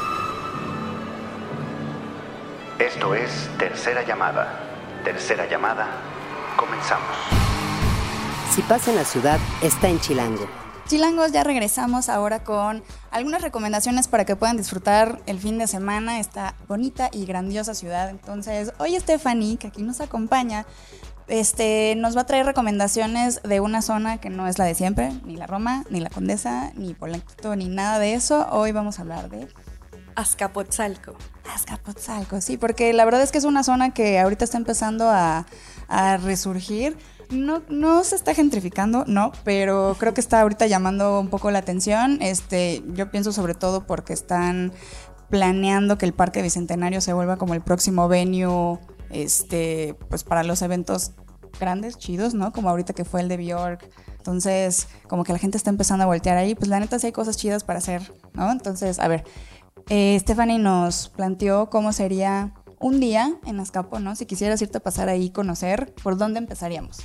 Esto 2.97 3.15
es 3.15 3.51
Tercera 3.59 4.07
Llamada. 4.07 4.59
Tercera 5.05 5.47
Llamada, 5.47 5.87
comenzamos. 6.57 7.15
Si 8.51 8.63
pasa 8.63 8.91
en 8.91 8.97
la 8.97 9.05
ciudad, 9.05 9.39
está 9.61 9.91
en 9.91 10.01
Chilango. 10.01 10.49
Chilangos, 10.87 11.31
ya 11.31 11.45
regresamos 11.45 12.09
ahora 12.09 12.43
con 12.43 12.83
algunas 13.11 13.43
recomendaciones 13.43 14.09
para 14.09 14.25
que 14.25 14.35
puedan 14.35 14.57
disfrutar 14.57 15.21
el 15.27 15.39
fin 15.39 15.59
de 15.59 15.67
semana 15.67 16.21
esta 16.21 16.55
bonita 16.69 17.11
y 17.13 17.27
grandiosa 17.27 17.75
ciudad. 17.75 18.09
Entonces, 18.09 18.73
hoy 18.79 18.99
Stephanie, 18.99 19.59
que 19.59 19.67
aquí 19.67 19.83
nos 19.83 20.01
acompaña, 20.01 20.65
este, 21.29 21.97
nos 21.99 22.17
va 22.17 22.23
a 22.23 22.27
traer 22.27 22.47
recomendaciones 22.47 23.43
de 23.43 23.61
una 23.61 23.83
zona 23.83 24.23
que 24.23 24.31
no 24.31 24.49
es 24.49 24.59
la 24.59 24.65
de 24.65 24.75
siempre, 24.75 25.13
ni 25.27 25.37
la 25.37 25.47
Roma, 25.47 25.85
ni 25.91 26.01
la 26.01 26.09
Condesa, 26.09 26.73
ni 26.77 26.95
Polanquito, 26.95 27.57
ni 27.57 27.69
nada 27.69 27.99
de 27.99 28.15
eso. 28.15 28.47
Hoy 28.53 28.73
vamos 28.73 28.99
a 28.99 29.03
hablar 29.03 29.29
de 29.29 29.49
Azcapotzalco. 30.17 31.15
Azcapotzalco, 31.55 32.41
sí, 32.41 32.57
porque 32.57 32.93
la 32.93 33.05
verdad 33.05 33.23
es 33.23 33.31
que 33.31 33.39
es 33.39 33.45
una 33.45 33.63
zona 33.63 33.95
que 33.95 34.19
ahorita 34.19 34.45
está 34.45 34.57
empezando 34.57 35.09
a, 35.09 35.47
resurgir. 36.25 36.97
No, 37.31 37.63
no 37.69 38.03
se 38.03 38.17
está 38.17 38.35
gentrificando, 38.35 39.05
no, 39.07 39.33
pero 39.45 39.97
creo 39.99 40.15
que 40.15 40.21
está 40.21 40.41
ahorita 40.41 40.67
llamando 40.67 41.21
un 41.21 41.29
poco 41.29 41.51
la 41.51 41.59
atención. 41.59 42.19
Este, 42.23 42.83
yo 42.89 43.11
pienso 43.11 43.33
sobre 43.33 43.55
todo 43.55 43.87
porque 43.87 44.13
están 44.13 44.73
planeando 45.29 45.99
que 45.99 46.07
el 46.07 46.13
Parque 46.13 46.43
Bicentenario 46.43 47.01
se 47.01 47.13
vuelva 47.13 47.37
como 47.37 47.55
el 47.55 47.61
próximo 47.61 48.09
venue, 48.09 48.79
este, 49.11 49.97
pues 50.09 50.25
para 50.25 50.45
los 50.45 50.63
eventos 50.63 51.13
grandes, 51.59 51.99
chidos, 51.99 52.35
¿no? 52.35 52.53
Como 52.53 52.71
ahorita 52.71 52.93
que 52.93 53.05
fue 53.05 53.21
el 53.21 53.29
de 53.29 53.37
Bjork. 53.37 53.89
Entonces, 54.19 54.89
como 55.09 55.25
que 55.25 55.33
la 55.33 55.39
gente 55.39 55.57
está 55.57 55.71
empezando 55.71 56.05
a 56.05 56.07
voltear 56.07 56.37
ahí. 56.37 56.55
Pues 56.55 56.69
la 56.69 56.81
neta 56.81 56.99
sí 56.99 57.07
hay 57.07 57.13
cosas 57.13 57.37
chidas 57.37 57.65
para 57.65 57.79
hacer, 57.79 58.13
¿no? 58.33 58.51
Entonces, 58.51 58.99
a 58.99 59.09
ver, 59.09 59.25
eh, 59.89 60.19
Stephanie 60.21 60.59
nos 60.59 61.09
planteó 61.09 61.71
cómo 61.71 61.93
sería 61.93 62.55
un 62.79 63.01
día 63.01 63.37
en 63.47 63.61
Azcapo, 63.61 64.01
¿no? 64.01 64.17
Si 64.17 64.27
quisieras 64.27 64.61
irte 64.63 64.79
a 64.79 64.83
pasar 64.83 65.09
ahí 65.09 65.25
y 65.25 65.31
conocer, 65.31 65.95
¿por 66.03 66.17
dónde 66.17 66.39
empezaríamos? 66.39 66.99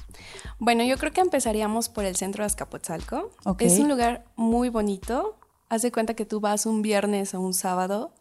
Bueno, 0.60 0.84
yo 0.84 0.98
creo 0.98 1.12
que 1.12 1.22
empezaríamos 1.22 1.90
por 1.90 2.06
el 2.06 2.16
centro 2.16 2.44
de 2.44 2.48
Azcapotzalco. 2.48 3.32
Es 3.60 3.80
un 3.80 3.90
lugar 3.90 4.26
muy 4.36 4.70
bonito. 4.70 5.38
Haz 5.70 5.84
de 5.84 5.92
cuenta 5.92 6.14
que 6.14 6.26
tú 6.26 6.42
vas 6.42 6.66
un 6.66 6.82
viernes 6.82 7.34
o 7.34 7.40
un 7.40 7.54
sábado 7.54 8.14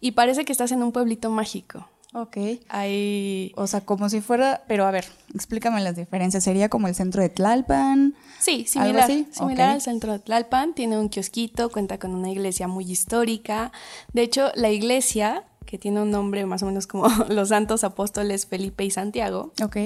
y 0.00 0.12
parece 0.12 0.44
que 0.44 0.52
estás 0.52 0.72
en 0.72 0.82
un 0.82 0.92
pueblito 0.92 1.30
mágico. 1.30 1.86
Ok. 2.14 2.36
Hay... 2.68 3.52
O 3.56 3.66
sea, 3.66 3.82
como 3.82 4.08
si 4.08 4.20
fuera, 4.20 4.62
pero 4.66 4.86
a 4.86 4.90
ver, 4.90 5.04
explícame 5.34 5.80
las 5.82 5.96
diferencias. 5.96 6.42
¿Sería 6.42 6.68
como 6.68 6.88
el 6.88 6.94
centro 6.94 7.20
de 7.22 7.28
Tlalpan? 7.28 8.14
Sí, 8.40 8.66
¿Algo 8.76 8.86
similar, 8.86 9.02
así? 9.04 9.28
similar 9.30 9.70
al 9.70 9.80
centro 9.82 10.12
de 10.12 10.18
Tlalpan. 10.20 10.74
Tiene 10.74 10.98
un 10.98 11.08
kiosquito, 11.10 11.70
cuenta 11.70 11.98
con 11.98 12.14
una 12.14 12.30
iglesia 12.30 12.66
muy 12.66 12.90
histórica. 12.90 13.72
De 14.12 14.22
hecho, 14.22 14.50
la 14.54 14.70
iglesia, 14.70 15.44
que 15.66 15.76
tiene 15.78 16.00
un 16.00 16.10
nombre 16.10 16.46
más 16.46 16.62
o 16.62 16.66
menos 16.66 16.86
como 16.86 17.08
los 17.28 17.50
santos 17.50 17.84
apóstoles 17.84 18.46
Felipe 18.46 18.84
y 18.84 18.90
Santiago, 18.90 19.52
Ok. 19.62 19.76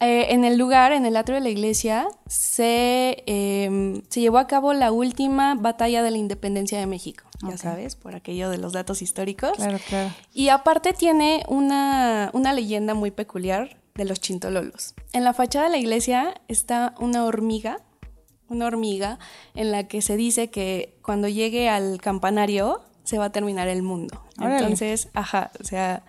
Eh, 0.00 0.32
en 0.32 0.44
el 0.44 0.56
lugar, 0.56 0.92
en 0.92 1.04
el 1.04 1.14
atrio 1.14 1.34
de 1.34 1.42
la 1.42 1.50
iglesia, 1.50 2.08
se, 2.26 3.22
eh, 3.26 4.02
se 4.08 4.20
llevó 4.20 4.38
a 4.38 4.46
cabo 4.46 4.72
la 4.72 4.92
última 4.92 5.54
batalla 5.56 6.02
de 6.02 6.10
la 6.10 6.16
independencia 6.16 6.78
de 6.80 6.86
México, 6.86 7.24
ya 7.46 7.58
sabes, 7.58 7.96
por 7.96 8.14
aquello 8.14 8.48
de 8.48 8.56
los 8.56 8.72
datos 8.72 9.02
históricos. 9.02 9.52
Claro, 9.56 9.78
claro. 9.88 10.10
Y 10.32 10.48
aparte 10.48 10.94
tiene 10.94 11.44
una, 11.48 12.30
una 12.32 12.54
leyenda 12.54 12.94
muy 12.94 13.10
peculiar 13.10 13.76
de 13.94 14.06
los 14.06 14.20
chintololos. 14.20 14.94
En 15.12 15.22
la 15.22 15.34
fachada 15.34 15.66
de 15.66 15.72
la 15.72 15.78
iglesia 15.78 16.40
está 16.48 16.94
una 16.98 17.26
hormiga, 17.26 17.80
una 18.48 18.66
hormiga 18.66 19.18
en 19.54 19.70
la 19.70 19.86
que 19.86 20.00
se 20.00 20.16
dice 20.16 20.48
que 20.48 20.96
cuando 21.02 21.28
llegue 21.28 21.68
al 21.68 22.00
campanario 22.00 22.80
se 23.04 23.18
va 23.18 23.26
a 23.26 23.32
terminar 23.32 23.68
el 23.68 23.82
mundo. 23.82 24.24
Órale. 24.38 24.60
Entonces, 24.60 25.10
ajá, 25.12 25.50
o 25.60 25.64
sea, 25.64 26.04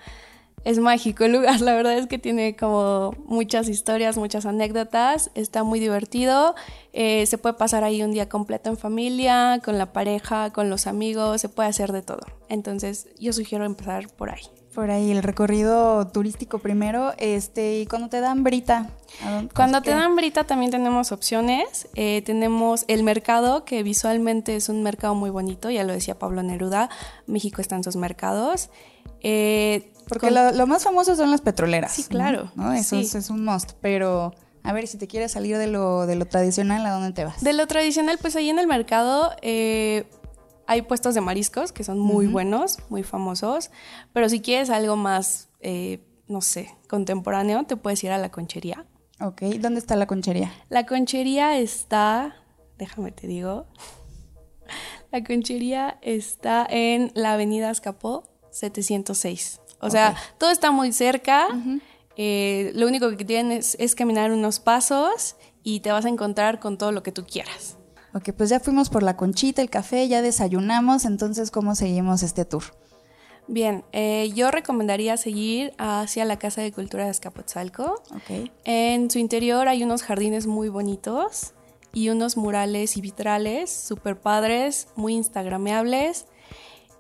es 0.63 0.78
mágico 0.80 1.24
el 1.24 1.34
lugar, 1.34 1.60
la 1.62 1.74
verdad 1.74 1.97
es 1.97 2.08
que 2.08 2.17
tiene 2.19 2.56
como 2.56 3.13
muchas 3.26 3.67
historias, 3.69 4.17
muchas 4.17 4.45
anécdotas, 4.45 5.32
está 5.36 5.63
muy 5.63 5.80
divertido, 5.80 6.56
eh, 6.93 7.26
se 7.26 7.38
puede 7.38 7.56
pasar 7.56 7.84
ahí 7.84 8.04
un 8.04 8.12
día 8.12 8.30
completo 8.30 8.69
en 8.69 8.78
familia, 8.78 9.60
con 9.63 9.78
la 9.78 9.91
pareja, 9.93 10.52
con 10.54 10.69
los 10.69 10.88
amigos, 10.88 11.41
se 11.41 11.50
puede 11.50 11.69
hacer 11.69 11.91
de 11.91 12.02
todo. 12.02 12.21
Entonces 12.50 13.08
yo 13.19 13.34
sugiero 13.34 13.65
empezar 13.65 14.08
por 14.10 14.30
ahí. 14.30 14.41
Por 14.76 14.89
ahí 14.89 15.12
el 15.12 15.21
recorrido 15.21 16.08
turístico 16.08 16.60
primero, 16.60 17.12
este, 17.17 17.80
y 17.82 17.86
cuando 17.88 18.08
te 18.08 18.21
dan 18.21 18.43
brita. 18.43 18.89
¿a 19.21 19.32
dónde- 19.32 19.54
Cuando 19.54 19.82
qué? 19.82 19.89
te 19.89 19.95
dan 19.97 20.15
brita 20.15 20.45
también 20.45 20.71
tenemos 20.71 21.12
opciones. 21.12 21.89
Eh, 21.95 22.21
tenemos 22.26 22.86
el 22.88 23.04
mercado, 23.04 23.65
que 23.65 23.84
visualmente 23.84 24.56
es 24.56 24.69
un 24.69 24.82
mercado 24.82 25.13
muy 25.13 25.30
bonito, 25.30 25.69
ya 25.69 25.84
lo 25.84 25.91
decía 25.91 26.17
Pablo 26.17 26.41
Neruda, 26.41 26.89
México 27.28 27.60
está 27.60 27.76
en 27.76 27.84
sus 27.84 27.97
mercados. 27.97 28.69
Eh, 29.24 29.90
Porque 30.07 30.27
con- 30.27 30.35
lo, 30.35 30.51
lo 30.51 30.67
más 30.67 30.83
famoso 30.83 31.15
son 31.15 31.31
las 31.31 31.41
petroleras. 31.41 31.91
Sí, 31.93 32.03
claro, 32.03 32.51
¿no? 32.55 32.73
Eso 32.73 32.97
sí. 32.97 33.01
es, 33.03 33.15
es 33.15 33.29
un 33.29 33.43
must. 33.45 33.71
Pero, 33.81 34.33
a 34.63 34.73
ver, 34.73 34.87
si 34.87 34.97
te 34.97 35.07
quieres 35.07 35.31
salir 35.31 35.57
de 35.57 35.67
lo, 35.67 36.05
de 36.05 36.15
lo 36.15 36.25
tradicional, 36.25 36.85
¿a 36.85 36.91
dónde 36.91 37.11
te 37.13 37.23
vas? 37.25 37.41
De 37.43 37.53
lo 37.53 37.65
tradicional, 37.67 38.17
pues 38.21 38.35
ahí 38.35 38.49
en 38.49 38.59
el 38.59 38.67
mercado 38.67 39.31
eh, 39.41 40.09
hay 40.67 40.81
puestos 40.83 41.15
de 41.15 41.21
mariscos 41.21 41.71
que 41.71 41.83
son 41.83 41.99
muy 41.99 42.27
buenos, 42.27 42.77
muy 42.89 43.03
famosos, 43.03 43.71
pero 44.13 44.29
si 44.29 44.41
quieres 44.41 44.69
algo 44.69 44.95
más, 44.95 45.49
eh, 45.61 46.03
no 46.27 46.41
sé, 46.41 46.75
contemporáneo, 46.89 47.63
te 47.65 47.75
puedes 47.77 48.03
ir 48.03 48.11
a 48.11 48.17
la 48.17 48.29
conchería. 48.31 48.85
Ok, 49.19 49.41
¿dónde 49.59 49.79
está 49.79 49.95
la 49.95 50.07
conchería? 50.07 50.51
La 50.69 50.85
conchería 50.85 51.57
está, 51.57 52.35
déjame 52.77 53.11
te 53.11 53.27
digo, 53.27 53.67
la 55.11 55.23
conchería 55.23 55.97
está 56.01 56.65
en 56.69 57.11
la 57.15 57.33
avenida 57.33 57.69
Azcapó 57.69 58.23
706. 58.51 59.61
O 59.81 59.89
sea, 59.89 60.15
todo 60.37 60.51
está 60.51 60.71
muy 60.71 60.91
cerca. 60.93 61.47
eh, 62.17 62.71
lo 62.75 62.87
único 62.87 63.09
que 63.15 63.25
tienes 63.25 63.75
es 63.79 63.95
caminar 63.95 64.31
unos 64.31 64.59
pasos 64.59 65.35
y 65.63 65.79
te 65.81 65.91
vas 65.91 66.05
a 66.05 66.09
encontrar 66.09 66.59
con 66.59 66.77
todo 66.77 66.91
lo 66.91 67.03
que 67.03 67.11
tú 67.11 67.25
quieras. 67.25 67.77
Ok, 68.13 68.31
pues 68.35 68.49
ya 68.49 68.59
fuimos 68.59 68.89
por 68.89 69.03
la 69.03 69.15
conchita, 69.15 69.61
el 69.61 69.69
café, 69.69 70.07
ya 70.07 70.21
desayunamos, 70.21 71.05
entonces, 71.05 71.49
¿cómo 71.49 71.75
seguimos 71.75 72.23
este 72.23 72.43
tour? 72.43 72.63
Bien, 73.47 73.83
eh, 73.91 74.31
yo 74.35 74.51
recomendaría 74.51 75.17
seguir 75.17 75.73
hacia 75.77 76.25
la 76.25 76.37
Casa 76.37 76.61
de 76.61 76.71
Cultura 76.71 77.05
de 77.05 77.09
Azcapotzalco. 77.09 78.03
Ok. 78.13 78.51
En 78.65 79.09
su 79.09 79.19
interior 79.19 79.67
hay 79.67 79.83
unos 79.83 80.03
jardines 80.03 80.45
muy 80.45 80.69
bonitos 80.69 81.53
y 81.93 82.09
unos 82.09 82.37
murales 82.37 82.97
y 82.97 83.01
vitrales 83.01 83.69
súper 83.71 84.19
padres, 84.19 84.87
muy 84.95 85.13
instagrameables. 85.15 86.25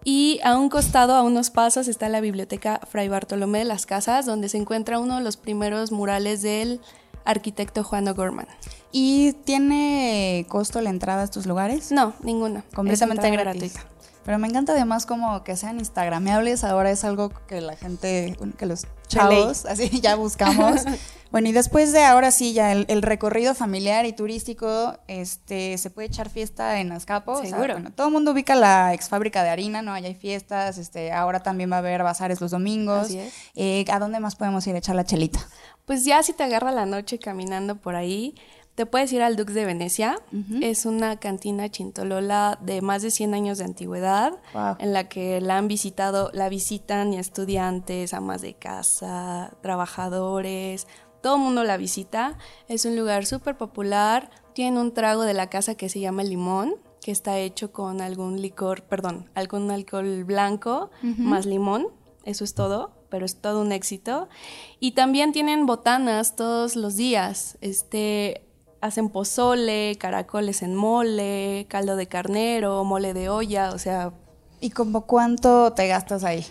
Y 0.03 0.39
a 0.43 0.57
un 0.57 0.69
costado, 0.69 1.13
a 1.15 1.21
unos 1.21 1.51
pasos, 1.51 1.87
está 1.87 2.09
la 2.09 2.21
biblioteca 2.21 2.79
Fray 2.89 3.07
Bartolomé 3.07 3.59
de 3.59 3.65
las 3.65 3.85
Casas, 3.85 4.25
donde 4.25 4.49
se 4.49 4.57
encuentra 4.57 4.99
uno 4.99 5.17
de 5.17 5.23
los 5.23 5.37
primeros 5.37 5.91
murales 5.91 6.41
del 6.41 6.81
arquitecto 7.23 7.83
Juan 7.83 8.07
O'Gorman. 8.07 8.47
¿Y 8.91 9.33
tiene 9.45 10.45
costo 10.49 10.81
la 10.81 10.89
entrada 10.89 11.21
a 11.21 11.25
estos 11.25 11.45
lugares? 11.45 11.91
No, 11.91 12.13
ninguna. 12.23 12.63
completamente 12.73 13.29
gratis. 13.29 13.75
Pero 14.23 14.37
me 14.37 14.47
encanta 14.47 14.73
además 14.73 15.05
como 15.05 15.43
que 15.43 15.55
sean 15.55 15.79
instagrameables, 15.79 16.63
ahora 16.63 16.91
es 16.91 17.03
algo 17.03 17.31
que 17.47 17.59
la 17.59 17.75
gente, 17.75 18.37
que 18.57 18.65
los 18.65 18.85
chavos, 19.07 19.65
así 19.65 19.89
ya 20.01 20.15
buscamos. 20.15 20.81
bueno, 21.31 21.49
y 21.49 21.51
después 21.53 21.93
de 21.93 22.03
ahora 22.03 22.31
sí 22.31 22.53
ya 22.53 22.71
el, 22.73 22.85
el 22.89 23.01
recorrido 23.01 23.55
familiar 23.55 24.05
y 24.05 24.13
turístico, 24.13 24.97
este, 25.07 25.77
se 25.77 25.89
puede 25.89 26.07
echar 26.07 26.29
fiesta 26.29 26.79
en 26.79 26.91
Azcapo. 26.91 27.31
o 27.33 27.41
sea, 27.41 27.49
Seguro. 27.51 27.73
bueno, 27.75 27.91
todo 27.93 28.07
el 28.07 28.13
mundo 28.13 28.31
ubica 28.31 28.55
la 28.55 28.93
ex 28.93 29.07
fábrica 29.09 29.41
de 29.43 29.49
harina, 29.49 29.81
¿no? 29.81 29.93
Allá 29.93 30.07
hay 30.09 30.15
fiestas, 30.15 30.77
este, 30.77 31.11
ahora 31.11 31.41
también 31.41 31.71
va 31.71 31.75
a 31.77 31.79
haber 31.79 32.03
bazares 32.03 32.41
los 32.41 32.51
domingos. 32.51 33.05
Así 33.05 33.19
es. 33.19 33.33
Eh, 33.55 33.85
¿A 33.91 33.99
dónde 33.99 34.19
más 34.19 34.35
podemos 34.35 34.65
ir 34.67 34.75
a 34.75 34.79
echar 34.79 34.95
la 34.95 35.05
chelita? 35.05 35.39
Pues 35.85 36.05
ya 36.05 36.21
si 36.23 36.33
te 36.33 36.43
agarra 36.43 36.71
la 36.71 36.85
noche 36.85 37.17
caminando 37.19 37.75
por 37.77 37.95
ahí, 37.95 38.35
te 38.75 38.85
puedes 38.85 39.11
ir 39.11 39.21
al 39.21 39.35
Dux 39.35 39.53
de 39.53 39.65
Venecia. 39.65 40.17
Es 40.61 40.85
una 40.85 41.17
cantina 41.17 41.69
chintolola 41.69 42.57
de 42.61 42.81
más 42.81 43.01
de 43.01 43.11
100 43.11 43.33
años 43.33 43.57
de 43.57 43.65
antigüedad, 43.65 44.33
Wow. 44.53 44.75
en 44.79 44.93
la 44.93 45.09
que 45.09 45.41
la 45.41 45.57
han 45.57 45.67
visitado, 45.67 46.29
la 46.33 46.47
visitan 46.47 47.13
y 47.13 47.19
estudiantes, 47.19 48.13
amas 48.13 48.41
de 48.41 48.53
casa, 48.53 49.51
trabajadores, 49.61 50.87
todo 51.21 51.35
el 51.35 51.41
mundo 51.41 51.63
la 51.63 51.77
visita. 51.77 52.37
Es 52.67 52.85
un 52.85 52.95
lugar 52.95 53.25
súper 53.25 53.57
popular. 53.57 54.29
Tiene 54.53 54.79
un 54.79 54.93
trago 54.93 55.23
de 55.23 55.33
la 55.33 55.49
casa 55.49 55.75
que 55.75 55.89
se 55.89 55.99
llama 55.99 56.23
limón, 56.23 56.75
que 57.01 57.11
está 57.11 57.37
hecho 57.39 57.71
con 57.71 58.01
algún 58.01 58.41
licor, 58.41 58.83
perdón, 58.83 59.29
algún 59.33 59.71
alcohol 59.71 60.23
blanco 60.23 60.91
más 61.01 61.45
limón. 61.45 61.87
Eso 62.25 62.43
es 62.43 62.53
todo, 62.53 62.91
pero 63.09 63.25
es 63.25 63.37
todo 63.37 63.61
un 63.61 63.71
éxito. 63.71 64.29
Y 64.79 64.91
también 64.91 65.31
tienen 65.31 65.65
botanas 65.65 66.35
todos 66.35 66.75
los 66.75 66.95
días. 66.95 67.57
Este, 67.61 68.45
hacen 68.81 69.09
pozole, 69.09 69.97
caracoles 69.99 70.61
en 70.61 70.75
mole, 70.75 71.65
caldo 71.69 71.95
de 71.95 72.07
carnero, 72.07 72.83
mole 72.83 73.13
de 73.13 73.29
olla, 73.29 73.71
o 73.71 73.79
sea, 73.79 74.13
¿Y 74.63 74.69
como 74.69 75.07
cuánto 75.07 75.73
te 75.73 75.87
gastas 75.87 76.23
ahí? 76.23 76.45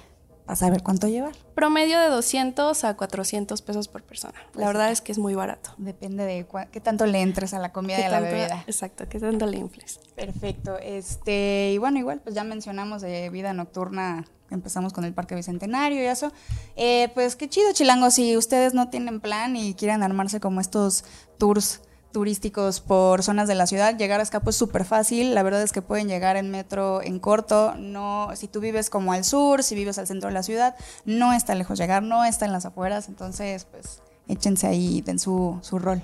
A 0.50 0.56
saber 0.56 0.82
cuánto 0.82 1.06
llevar. 1.06 1.32
promedio 1.54 2.00
de 2.00 2.08
200 2.08 2.82
a 2.84 2.96
400 2.96 3.62
pesos 3.62 3.86
por 3.86 4.02
persona. 4.02 4.34
La 4.54 4.66
verdad 4.66 4.90
es 4.90 5.00
que 5.00 5.12
es 5.12 5.18
muy 5.18 5.34
barato. 5.34 5.70
Depende 5.78 6.24
de 6.24 6.46
qué 6.72 6.80
tanto 6.80 7.06
le 7.06 7.20
entres 7.22 7.54
a 7.54 7.58
la 7.60 7.70
comida 7.72 7.98
y 7.98 8.00
¿Qué 8.00 8.06
a 8.06 8.10
la 8.10 8.20
tanto- 8.20 8.34
bebida. 8.34 8.64
Exacto, 8.66 9.08
que 9.08 9.20
tanto 9.20 9.46
le 9.46 9.58
infles. 9.58 10.00
Perfecto. 10.16 10.76
Este, 10.78 11.70
y 11.72 11.78
bueno, 11.78 11.98
igual, 12.00 12.20
pues 12.20 12.34
ya 12.34 12.42
mencionamos 12.44 13.00
de 13.02 13.30
vida 13.30 13.52
nocturna. 13.52 14.24
Empezamos 14.50 14.92
con 14.92 15.04
el 15.04 15.14
Parque 15.14 15.36
Bicentenario 15.36 16.02
y 16.02 16.06
eso. 16.06 16.32
Eh, 16.74 17.10
pues 17.14 17.36
qué 17.36 17.48
chido, 17.48 17.72
Chilango. 17.72 18.10
Si 18.10 18.36
ustedes 18.36 18.74
no 18.74 18.88
tienen 18.90 19.20
plan 19.20 19.54
y 19.54 19.74
quieren 19.74 20.02
armarse 20.02 20.40
como 20.40 20.60
estos 20.60 21.04
tours 21.38 21.82
turísticos 22.12 22.81
por 22.81 23.23
zonas 23.23 23.49
de 23.49 23.55
la 23.55 23.66
ciudad, 23.66 23.96
llegar 23.96 24.20
a 24.20 24.23
Escapo 24.23 24.51
es 24.51 24.57
súper 24.57 24.85
fácil. 24.85 25.35
La 25.35 25.42
verdad 25.42 25.62
es 25.62 25.73
que 25.73 25.83
pueden 25.83 26.09
llegar 26.09 26.37
en 26.37 26.51
metro 26.51 27.03
en 27.03 27.18
corto. 27.18 27.75
No, 27.77 28.31
si 28.35 28.49
tú 28.49 28.61
vives 28.61 28.90
como 28.90 29.12
al 29.12 29.25
sur, 29.25 29.62
si 29.62 29.75
vives 29.75 29.99
al 29.99 30.07
centro 30.07 30.29
de 30.29 30.35
la 30.35 30.42
ciudad, 30.42 30.75
no 31.05 31.33
está 31.33 31.55
lejos 31.55 31.79
llegar, 31.79 32.03
no 32.03 32.25
está 32.25 32.46
en 32.46 32.53
las 32.53 32.66
afueras. 32.66 33.09
Entonces, 33.09 33.66
pues 33.70 34.03
échense 34.29 34.66
ahí, 34.66 35.03
den 35.03 35.18
su, 35.18 35.59
su 35.62 35.79
rol. 35.79 36.03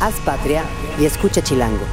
Haz 0.00 0.14
patria 0.24 0.64
y 0.98 1.04
escucha 1.04 1.42
Chilango. 1.42 1.84